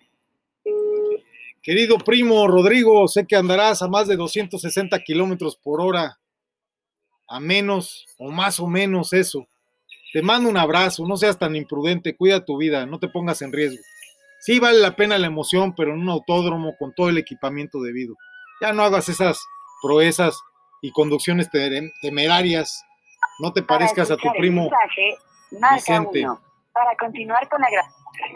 Querido 1.63 1.99
primo 1.99 2.47
Rodrigo, 2.49 3.07
sé 3.09 3.27
que 3.27 3.37
andarás 3.37 3.83
a 3.83 3.89
más 3.89 4.09
de 4.09 4.17
260 4.17 4.99
kilómetros 5.01 5.57
por 5.57 5.81
hora, 5.81 6.19
a 7.29 7.41
menos 7.41 8.07
o 8.19 8.31
más 8.31 8.59
o 8.59 8.67
menos 8.67 9.13
eso. 9.13 9.47
Te 10.13 10.23
mando 10.23 10.49
un 10.49 10.57
abrazo, 10.57 11.07
no 11.07 11.17
seas 11.17 11.39
tan 11.39 11.57
imprudente, 11.57 12.17
cuida 12.17 12.45
tu 12.45 12.57
vida, 12.57 12.87
no 12.87 12.99
te 12.99 13.09
pongas 13.09 13.43
en 13.43 13.53
riesgo. 13.53 13.83
Sí 14.41 14.59
vale 14.59 14.79
la 14.79 14.97
pena 14.97 15.19
la 15.19 15.27
emoción, 15.27 15.75
pero 15.75 15.93
en 15.93 16.01
un 16.01 16.09
autódromo 16.09 16.77
con 16.79 16.95
todo 16.95 17.09
el 17.09 17.19
equipamiento 17.19 17.81
debido. 17.83 18.15
Ya 18.61 18.73
no 18.73 18.83
hagas 18.83 19.09
esas 19.09 19.39
proezas 19.83 20.41
y 20.87 20.91
conducciones 20.93 21.51
te- 21.51 21.91
temerarias. 22.01 22.85
No 23.41 23.53
te 23.53 23.63
Para 23.63 23.81
parezcas 23.81 24.11
a 24.11 24.17
tu 24.17 24.31
primo. 24.39 24.63
mensaje, 24.63 25.17
Vicente. 25.75 26.21
1. 26.25 26.41
Para 26.73 26.97
continuar 26.97 27.49
con 27.49 27.61
la. 27.61 27.69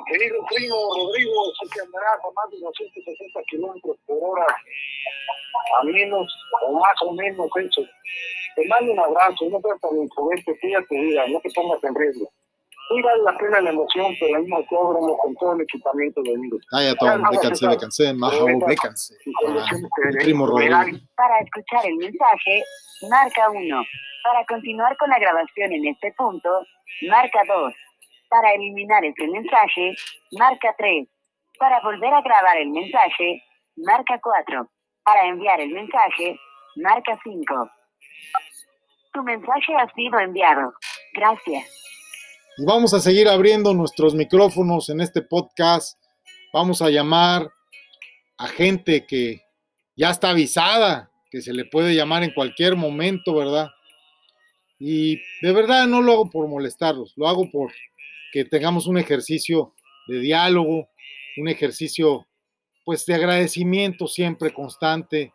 Querido 0.06 0.44
primo 0.46 0.76
Rodrigo, 0.94 1.32
sé 1.58 1.68
que 1.72 1.80
andarás 1.80 2.18
a 2.20 2.30
más 2.34 2.50
de 2.50 2.58
260 2.60 3.40
kilómetros 3.48 3.96
por 4.06 4.18
hora, 4.20 4.46
a 5.80 5.84
menos 5.84 6.26
o 6.66 6.72
más 6.78 6.94
o 7.02 7.12
menos 7.12 7.48
eso. 7.56 7.82
Te 8.56 8.66
mando 8.66 8.92
un 8.92 8.98
abrazo, 9.00 9.46
no 9.50 9.60
seas 9.60 9.80
tan 9.80 9.96
imprudente, 9.96 10.58
cuida 10.60 10.80
tu 10.88 10.94
vida, 10.96 11.22
no 11.28 11.40
te 11.40 11.50
pongas 11.54 11.82
en 11.84 11.94
riesgo. 11.94 12.30
Sí 12.90 13.00
vale 13.02 13.22
la 13.22 13.38
pena 13.38 13.60
la 13.60 13.70
emoción, 13.70 14.12
pero 14.18 14.38
en 14.38 14.46
un 14.46 14.52
autódromo 14.52 15.16
con 15.18 15.32
todo 15.36 15.52
el 15.54 15.60
equipamiento 15.60 16.22
debido. 16.24 16.58
Ah, 16.72 16.82
ya, 16.82 16.94
Tom, 16.96 17.22
vécanse, 17.30 17.68
vécanse, 17.68 18.12
vécanse. 18.66 19.14
Mi 19.24 20.16
primo 20.18 20.46
Rodrigo. 20.46 20.76
Para 21.14 21.38
escuchar 21.38 21.86
el 21.86 21.96
mensaje, 21.98 22.64
marca 23.08 23.48
1. 23.48 23.82
Para 24.24 24.44
continuar 24.44 24.96
con 24.96 25.08
la 25.08 25.20
grabación 25.20 25.72
en 25.72 25.86
este 25.86 26.12
punto, 26.18 26.48
marca 27.08 27.42
2. 27.46 27.72
Para 28.28 28.54
eliminar 28.54 29.04
este 29.04 29.28
mensaje, 29.28 29.94
marca 30.32 30.74
3. 30.76 31.06
Para 31.60 31.80
volver 31.82 32.12
a 32.12 32.22
grabar 32.22 32.56
el 32.56 32.70
mensaje, 32.70 33.40
marca 33.76 34.18
4. 34.20 34.68
Para 35.04 35.28
enviar 35.28 35.60
el 35.60 35.70
mensaje, 35.70 36.36
marca 36.74 37.16
5. 37.22 37.70
Tu 39.12 39.22
mensaje 39.22 39.76
ha 39.76 39.88
sido 39.94 40.18
enviado. 40.18 40.72
Gracias. 41.14 41.89
Y 42.58 42.64
vamos 42.64 42.92
a 42.94 43.00
seguir 43.00 43.28
abriendo 43.28 43.72
nuestros 43.74 44.14
micrófonos 44.14 44.88
en 44.90 45.00
este 45.00 45.22
podcast. 45.22 45.98
Vamos 46.52 46.82
a 46.82 46.90
llamar 46.90 47.50
a 48.36 48.48
gente 48.48 49.06
que 49.06 49.42
ya 49.96 50.10
está 50.10 50.30
avisada, 50.30 51.10
que 51.30 51.40
se 51.40 51.52
le 51.52 51.64
puede 51.64 51.94
llamar 51.94 52.24
en 52.24 52.34
cualquier 52.34 52.74
momento, 52.74 53.34
¿verdad? 53.34 53.68
Y 54.78 55.16
de 55.42 55.52
verdad 55.52 55.86
no 55.86 56.02
lo 56.02 56.12
hago 56.12 56.30
por 56.30 56.48
molestarlos, 56.48 57.12
lo 57.16 57.28
hago 57.28 57.50
por 57.50 57.72
que 58.32 58.44
tengamos 58.44 58.86
un 58.86 58.98
ejercicio 58.98 59.74
de 60.08 60.18
diálogo, 60.18 60.88
un 61.36 61.48
ejercicio 61.48 62.26
pues 62.84 63.06
de 63.06 63.14
agradecimiento 63.14 64.08
siempre 64.08 64.52
constante 64.52 65.32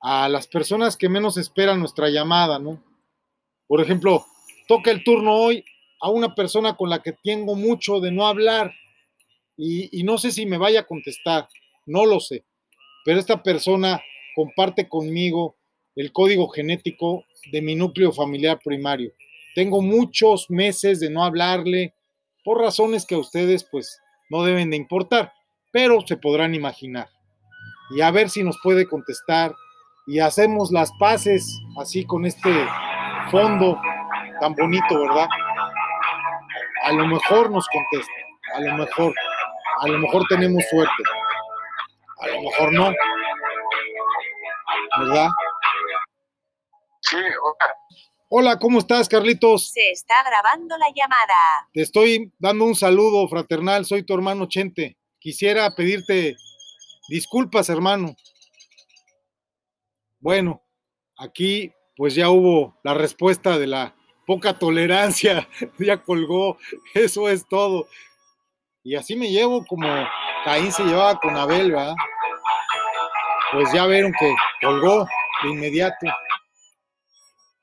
a 0.00 0.28
las 0.28 0.46
personas 0.46 0.96
que 0.96 1.08
menos 1.08 1.36
esperan 1.36 1.80
nuestra 1.80 2.08
llamada, 2.08 2.58
¿no? 2.58 2.82
Por 3.66 3.80
ejemplo, 3.80 4.24
toca 4.68 4.90
el 4.90 5.02
turno 5.02 5.34
hoy 5.34 5.64
a 6.02 6.10
una 6.10 6.34
persona 6.34 6.76
con 6.76 6.90
la 6.90 7.00
que 7.00 7.12
tengo 7.12 7.54
mucho 7.54 8.00
de 8.00 8.10
no 8.10 8.26
hablar 8.26 8.74
y, 9.56 10.02
no 10.02 10.18
sé 10.18 10.32
si 10.32 10.44
me 10.46 10.58
vaya 10.58 10.80
a 10.80 10.86
contestar, 10.86 11.46
no 11.86 12.04
lo 12.04 12.18
sé, 12.18 12.44
pero 13.04 13.20
esta 13.20 13.42
persona 13.42 14.02
comparte 14.34 14.88
conmigo 14.88 15.56
el 15.94 16.10
código 16.10 16.48
genético 16.48 17.24
de 17.52 17.62
mi 17.62 17.76
núcleo 17.76 18.12
familiar 18.12 18.58
primario. 18.64 19.12
Tengo 19.54 19.80
muchos 19.80 20.50
meses 20.50 20.98
de 20.98 21.10
no 21.10 21.22
hablarle 21.22 21.94
por 22.44 22.60
razones 22.60 23.06
que 23.06 23.14
a 23.14 23.18
ustedes 23.18 23.62
pues 23.70 24.00
no 24.28 24.42
deben 24.42 24.70
de 24.70 24.78
importar, 24.78 25.32
pero 25.70 26.00
se 26.00 26.16
podrán 26.16 26.54
imaginar. 26.54 27.08
Y 27.94 28.00
a 28.00 28.10
ver 28.10 28.28
si 28.28 28.42
nos 28.42 28.58
puede 28.60 28.88
contestar 28.88 29.54
y 30.08 30.18
hacemos 30.18 30.72
las 30.72 30.90
paces 30.98 31.60
así 31.78 32.04
con 32.04 32.26
este 32.26 32.50
fondo 33.30 33.78
tan 34.40 34.54
bonito, 34.54 34.98
¿verdad? 34.98 35.28
A 36.82 36.92
lo 36.92 37.06
mejor 37.06 37.50
nos 37.50 37.66
contesta, 37.68 38.12
a 38.54 38.60
lo 38.60 38.74
mejor, 38.76 39.14
a 39.80 39.88
lo 39.88 39.98
mejor 39.98 40.24
tenemos 40.28 40.64
suerte, 40.70 41.02
a 42.20 42.26
lo 42.28 42.42
mejor 42.42 42.72
no, 42.72 42.92
¿verdad? 44.98 45.28
Sí, 47.00 47.16
hola. 47.16 47.74
Hola, 48.34 48.58
¿cómo 48.58 48.78
estás, 48.78 49.08
Carlitos? 49.08 49.72
Se 49.72 49.90
está 49.90 50.14
grabando 50.24 50.76
la 50.78 50.86
llamada. 50.94 51.68
Te 51.74 51.82
estoy 51.82 52.32
dando 52.38 52.64
un 52.64 52.74
saludo 52.74 53.28
fraternal, 53.28 53.84
soy 53.84 54.04
tu 54.04 54.14
hermano 54.14 54.46
Chente. 54.46 54.96
Quisiera 55.18 55.70
pedirte 55.76 56.36
disculpas, 57.08 57.68
hermano. 57.68 58.16
Bueno, 60.18 60.62
aquí 61.16 61.72
pues 61.94 62.14
ya 62.14 62.30
hubo 62.30 62.80
la 62.82 62.94
respuesta 62.94 63.58
de 63.58 63.66
la 63.66 63.94
poca 64.32 64.58
tolerancia, 64.58 65.46
ya 65.78 66.02
colgó, 66.02 66.56
eso 66.94 67.28
es 67.28 67.46
todo. 67.46 67.86
Y 68.82 68.94
así 68.94 69.14
me 69.14 69.30
llevo 69.30 69.62
como 69.66 69.86
Caín 70.42 70.72
se 70.72 70.84
llevaba 70.84 71.20
con 71.20 71.36
Abel, 71.36 71.72
¿verdad? 71.72 71.94
Pues 73.52 73.70
ya 73.74 73.86
vieron 73.86 74.14
que 74.18 74.34
colgó 74.62 75.06
de 75.42 75.50
inmediato. 75.50 76.06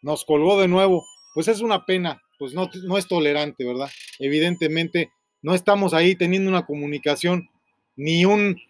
Nos 0.04 0.24
colgó 0.26 0.62
de 0.62 0.68
nuevo. 0.68 1.04
Pues 1.34 1.48
es 1.48 1.62
una 1.62 1.88
pena, 1.88 2.22
pues 2.38 2.54
no, 2.54 2.70
no 2.84 3.00
es 3.00 3.08
tolerante, 3.08 3.66
¿verdad? 3.66 3.90
Evidentemente 4.20 5.12
no 5.42 5.56
estamos 5.56 5.96
ahí 5.96 6.16
teniendo 6.16 6.52
una 6.52 6.68
comunicación 6.68 7.50
ni 7.96 8.26
un 8.26 8.62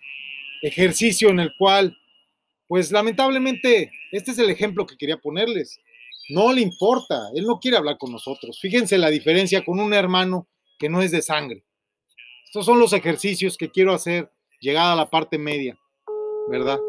ejercicio 0.62 1.32
en 1.32 1.42
el 1.42 1.52
cual, 1.58 1.98
pues 2.70 2.94
lamentablemente, 2.94 3.92
este 4.14 4.32
es 4.32 4.40
el 4.40 4.50
ejemplo 4.50 4.86
que 4.86 4.96
quería 4.96 5.18
ponerles. 5.18 5.82
No 6.30 6.54
le 6.54 6.62
importa, 6.62 7.16
él 7.36 7.46
no 7.46 7.60
quiere 7.60 7.78
hablar 7.78 7.98
con 7.98 8.12
nosotros. 8.12 8.60
Fíjense 8.62 8.98
la 8.98 9.10
diferencia 9.10 9.64
con 9.66 9.80
un 9.80 9.94
hermano 9.94 10.48
que 10.78 10.90
no 10.90 11.02
es 11.02 11.12
de 11.12 11.22
sangre. 11.22 11.66
Estos 12.46 12.66
son 12.66 12.80
los 12.80 12.94
ejercicios 12.94 13.58
que 13.58 13.70
quiero 13.72 13.94
hacer 13.94 14.32
llegada 14.60 14.94
a 14.94 14.96
la 14.96 15.10
parte 15.10 15.38
media, 15.38 15.78
¿verdad? 16.50 16.80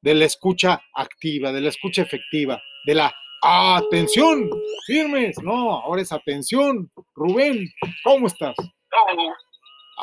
De 0.00 0.14
la 0.14 0.24
escucha 0.24 0.80
activa, 0.94 1.52
de 1.52 1.60
la 1.60 1.68
escucha 1.68 2.02
efectiva, 2.02 2.60
de 2.86 2.94
la 2.94 3.14
atención, 3.42 4.48
firmes. 4.86 5.36
No, 5.42 5.80
ahora 5.80 6.02
es 6.02 6.12
atención. 6.12 6.90
Rubén, 7.14 7.66
¿cómo 8.04 8.26
estás? 8.26 8.54
Se 8.56 8.70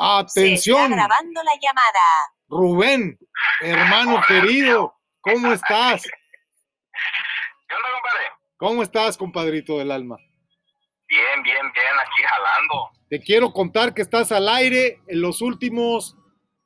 Atención. 0.00 0.92
está 0.92 0.94
grabando 0.94 1.42
la 1.42 1.52
llamada. 1.60 2.04
Rubén, 2.48 3.18
hermano 3.60 4.20
querido, 4.26 4.94
¿cómo 5.20 5.52
estás? 5.52 6.02
¿Qué 6.02 7.74
onda, 7.74 7.88
compadre? 7.92 8.37
¿Cómo 8.58 8.82
estás, 8.82 9.16
compadrito 9.16 9.78
del 9.78 9.92
alma? 9.92 10.16
Bien, 11.06 11.42
bien, 11.44 11.72
bien, 11.72 11.94
aquí 12.02 12.22
jalando. 12.24 12.90
Te 13.08 13.20
quiero 13.20 13.52
contar 13.52 13.94
que 13.94 14.02
estás 14.02 14.32
al 14.32 14.48
aire 14.48 15.00
en 15.06 15.20
los 15.20 15.40
últimos 15.42 16.16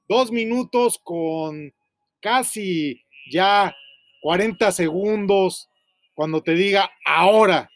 dos 0.09 0.33
minutos 0.33 0.99
con 1.05 1.75
casi 2.23 3.05
ya 3.31 3.77
40 4.23 4.73
segundos. 4.73 5.69
Cuando 6.15 6.43
te 6.43 6.55
diga 6.55 6.91
ahora, 7.05 7.71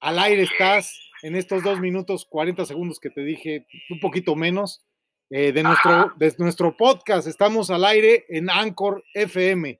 al 0.00 0.18
aire 0.20 0.44
estás 0.44 0.98
en 1.22 1.36
estos 1.36 1.62
dos 1.62 1.80
minutos 1.80 2.26
40 2.30 2.64
segundos 2.64 2.98
que 2.98 3.10
te 3.10 3.20
dije, 3.20 3.66
un 3.90 4.00
poquito 4.00 4.36
menos, 4.36 4.86
eh, 5.28 5.52
de, 5.52 5.62
nuestro, 5.62 6.14
de 6.16 6.34
nuestro 6.38 6.74
podcast. 6.74 7.28
Estamos 7.28 7.68
al 7.68 7.84
aire 7.84 8.24
en 8.30 8.48
Anchor 8.48 9.04
FM. 9.12 9.78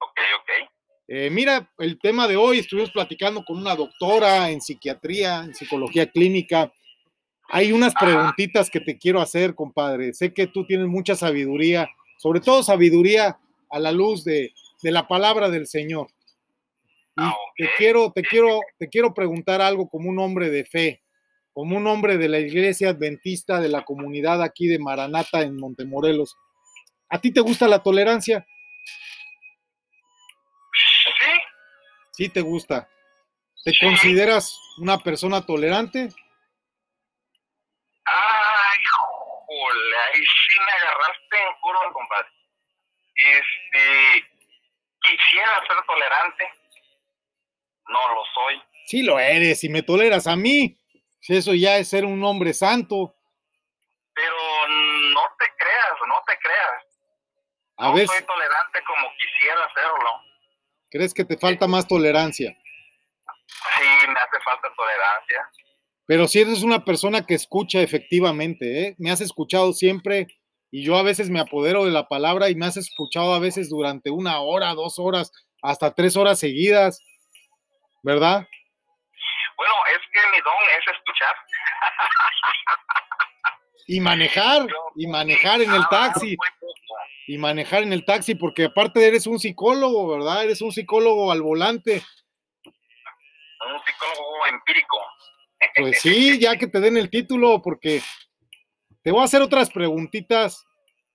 Ok, 0.00 0.20
ok. 0.40 0.75
Eh, 1.08 1.30
mira, 1.30 1.70
el 1.78 1.98
tema 2.00 2.26
de 2.26 2.36
hoy 2.36 2.58
estuvimos 2.58 2.90
platicando 2.90 3.44
con 3.44 3.58
una 3.58 3.76
doctora 3.76 4.50
en 4.50 4.60
psiquiatría, 4.60 5.44
en 5.44 5.54
psicología 5.54 6.10
clínica. 6.10 6.72
Hay 7.48 7.70
unas 7.70 7.94
preguntitas 7.94 8.68
que 8.70 8.80
te 8.80 8.98
quiero 8.98 9.20
hacer, 9.20 9.54
compadre. 9.54 10.12
Sé 10.14 10.34
que 10.34 10.48
tú 10.48 10.66
tienes 10.66 10.88
mucha 10.88 11.14
sabiduría, 11.14 11.88
sobre 12.18 12.40
todo 12.40 12.62
sabiduría 12.64 13.38
a 13.70 13.78
la 13.78 13.92
luz 13.92 14.24
de, 14.24 14.52
de 14.82 14.90
la 14.90 15.06
palabra 15.06 15.48
del 15.48 15.68
Señor. 15.68 16.08
Y 17.16 17.22
Ah, 17.22 17.34
te 17.56 17.68
quiero, 17.78 18.12
te 18.12 18.22
quiero, 18.22 18.60
te 18.78 18.88
quiero 18.88 19.14
preguntar 19.14 19.62
algo 19.62 19.88
como 19.88 20.10
un 20.10 20.18
hombre 20.18 20.50
de 20.50 20.64
fe, 20.64 21.02
como 21.52 21.76
un 21.76 21.86
hombre 21.86 22.18
de 22.18 22.28
la 22.28 22.40
iglesia 22.40 22.90
adventista 22.90 23.60
de 23.60 23.68
la 23.68 23.84
comunidad 23.84 24.42
aquí 24.42 24.66
de 24.66 24.78
Maranata 24.78 25.40
en 25.42 25.56
Montemorelos. 25.56 26.36
¿A 27.08 27.18
ti 27.20 27.30
te 27.32 27.40
gusta 27.40 27.68
la 27.68 27.82
tolerancia? 27.82 28.44
Sí, 32.16 32.30
te 32.30 32.40
gusta. 32.40 32.88
¿Te 33.62 33.78
consideras 33.78 34.58
una 34.78 34.96
persona 34.96 35.44
tolerante? 35.44 36.08
Ay, 38.06 38.78
jole, 38.90 39.96
ahí 39.98 40.20
sí 40.20 40.58
me 40.64 40.72
agarraste 40.72 41.36
en 41.36 41.60
curva, 41.60 41.92
compadre. 41.92 42.28
Este, 43.16 44.24
quisiera 45.02 45.60
ser 45.66 45.84
tolerante, 45.86 46.48
no 47.86 48.14
lo 48.14 48.24
soy. 48.32 48.62
Sí 48.86 49.02
lo 49.02 49.18
eres 49.18 49.62
y 49.64 49.68
me 49.68 49.82
toleras 49.82 50.26
a 50.26 50.36
mí. 50.36 50.74
Si 51.20 51.36
Eso 51.36 51.52
ya 51.52 51.76
es 51.76 51.90
ser 51.90 52.06
un 52.06 52.24
hombre 52.24 52.54
santo. 52.54 53.14
Pero 54.14 54.68
no 54.68 55.22
te 55.38 55.52
creas, 55.58 55.98
no 56.08 56.22
te 56.26 56.38
creas. 56.38 56.82
A 57.76 57.88
no 57.88 57.94
veces, 57.94 58.16
soy 58.16 58.24
tolerante 58.24 58.82
como 58.84 59.12
quisiera 59.18 59.64
hacerlo. 59.66 60.35
¿Crees 60.90 61.14
que 61.14 61.24
te 61.24 61.36
falta 61.36 61.66
más 61.66 61.86
tolerancia? 61.86 62.56
Sí, 63.46 64.08
me 64.08 64.20
hace 64.20 64.40
falta 64.44 64.68
tolerancia. 64.76 65.50
Pero 66.06 66.28
si 66.28 66.40
eres 66.40 66.62
una 66.62 66.84
persona 66.84 67.26
que 67.26 67.34
escucha 67.34 67.80
efectivamente, 67.80 68.82
¿eh? 68.82 68.94
me 68.98 69.10
has 69.10 69.20
escuchado 69.20 69.72
siempre 69.72 70.28
y 70.70 70.84
yo 70.84 70.96
a 70.96 71.02
veces 71.02 71.30
me 71.30 71.40
apodero 71.40 71.84
de 71.84 71.90
la 71.90 72.08
palabra 72.08 72.48
y 72.48 72.54
me 72.54 72.66
has 72.66 72.76
escuchado 72.76 73.34
a 73.34 73.38
veces 73.38 73.68
durante 73.68 74.10
una 74.10 74.40
hora, 74.40 74.74
dos 74.74 74.98
horas, 74.98 75.32
hasta 75.62 75.94
tres 75.94 76.16
horas 76.16 76.38
seguidas, 76.38 77.00
¿verdad? 78.02 78.46
Bueno, 79.56 79.74
es 79.90 79.98
que 80.12 80.20
mi 80.30 80.38
don 80.42 80.54
es 80.78 80.94
escuchar. 80.94 81.34
Y 83.88 84.00
manejar, 84.00 84.66
y 84.96 85.06
manejar 85.06 85.62
en 85.62 85.72
el 85.72 85.86
taxi, 85.88 86.26
Muy 86.26 86.36
poco. 86.36 86.55
Y 87.26 87.38
manejar 87.38 87.82
en 87.82 87.92
el 87.92 88.04
taxi, 88.04 88.34
porque 88.34 88.64
aparte 88.66 89.06
eres 89.06 89.26
un 89.26 89.38
psicólogo, 89.38 90.08
¿verdad? 90.08 90.44
Eres 90.44 90.62
un 90.62 90.72
psicólogo 90.72 91.32
al 91.32 91.42
volante. 91.42 92.02
Un 92.64 93.80
psicólogo 93.84 94.46
empírico. 94.52 94.98
Pues 95.76 96.00
sí, 96.00 96.38
ya 96.38 96.56
que 96.56 96.68
te 96.68 96.80
den 96.80 96.96
el 96.96 97.10
título, 97.10 97.60
porque 97.62 98.00
te 99.02 99.10
voy 99.10 99.22
a 99.22 99.24
hacer 99.24 99.42
otras 99.42 99.70
preguntitas 99.70 100.64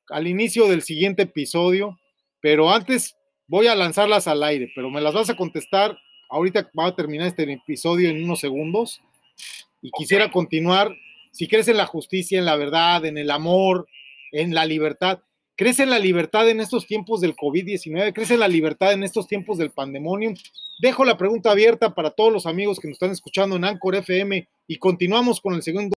al 0.09 0.27
inicio 0.27 0.67
del 0.67 0.81
siguiente 0.81 1.23
episodio, 1.23 1.99
pero 2.41 2.71
antes 2.71 3.15
voy 3.47 3.67
a 3.67 3.75
lanzarlas 3.75 4.27
al 4.27 4.43
aire, 4.43 4.71
pero 4.75 4.89
me 4.89 5.01
las 5.01 5.13
vas 5.13 5.29
a 5.29 5.35
contestar. 5.35 5.97
Ahorita 6.29 6.69
va 6.77 6.87
a 6.87 6.95
terminar 6.95 7.27
este 7.27 7.43
episodio 7.51 8.09
en 8.09 8.23
unos 8.23 8.39
segundos 8.39 9.01
y 9.81 9.91
quisiera 9.91 10.31
continuar. 10.31 10.95
Si 11.31 11.47
crees 11.47 11.67
en 11.67 11.77
la 11.77 11.85
justicia, 11.85 12.39
en 12.39 12.45
la 12.45 12.55
verdad, 12.55 13.05
en 13.05 13.17
el 13.17 13.31
amor, 13.31 13.87
en 14.31 14.53
la 14.53 14.65
libertad, 14.65 15.21
¿crees 15.61 15.79
en 15.79 15.91
la 15.91 15.99
libertad 15.99 16.49
en 16.49 16.59
estos 16.59 16.87
tiempos 16.87 17.21
del 17.21 17.35
COVID-19? 17.35 18.13
¿Crees 18.13 18.31
en 18.31 18.39
la 18.39 18.47
libertad 18.47 18.93
en 18.93 19.03
estos 19.03 19.27
tiempos 19.27 19.59
del 19.59 19.69
pandemonium? 19.69 20.33
Dejo 20.79 21.05
la 21.05 21.19
pregunta 21.19 21.51
abierta 21.51 21.93
para 21.93 22.09
todos 22.09 22.33
los 22.33 22.47
amigos 22.47 22.79
que 22.79 22.87
nos 22.87 22.95
están 22.95 23.11
escuchando 23.11 23.57
en 23.57 23.65
Anchor 23.65 23.93
FM 23.93 24.49
y 24.65 24.77
continuamos 24.77 25.39
con 25.39 25.53
el 25.53 25.61
segundo. 25.61 25.93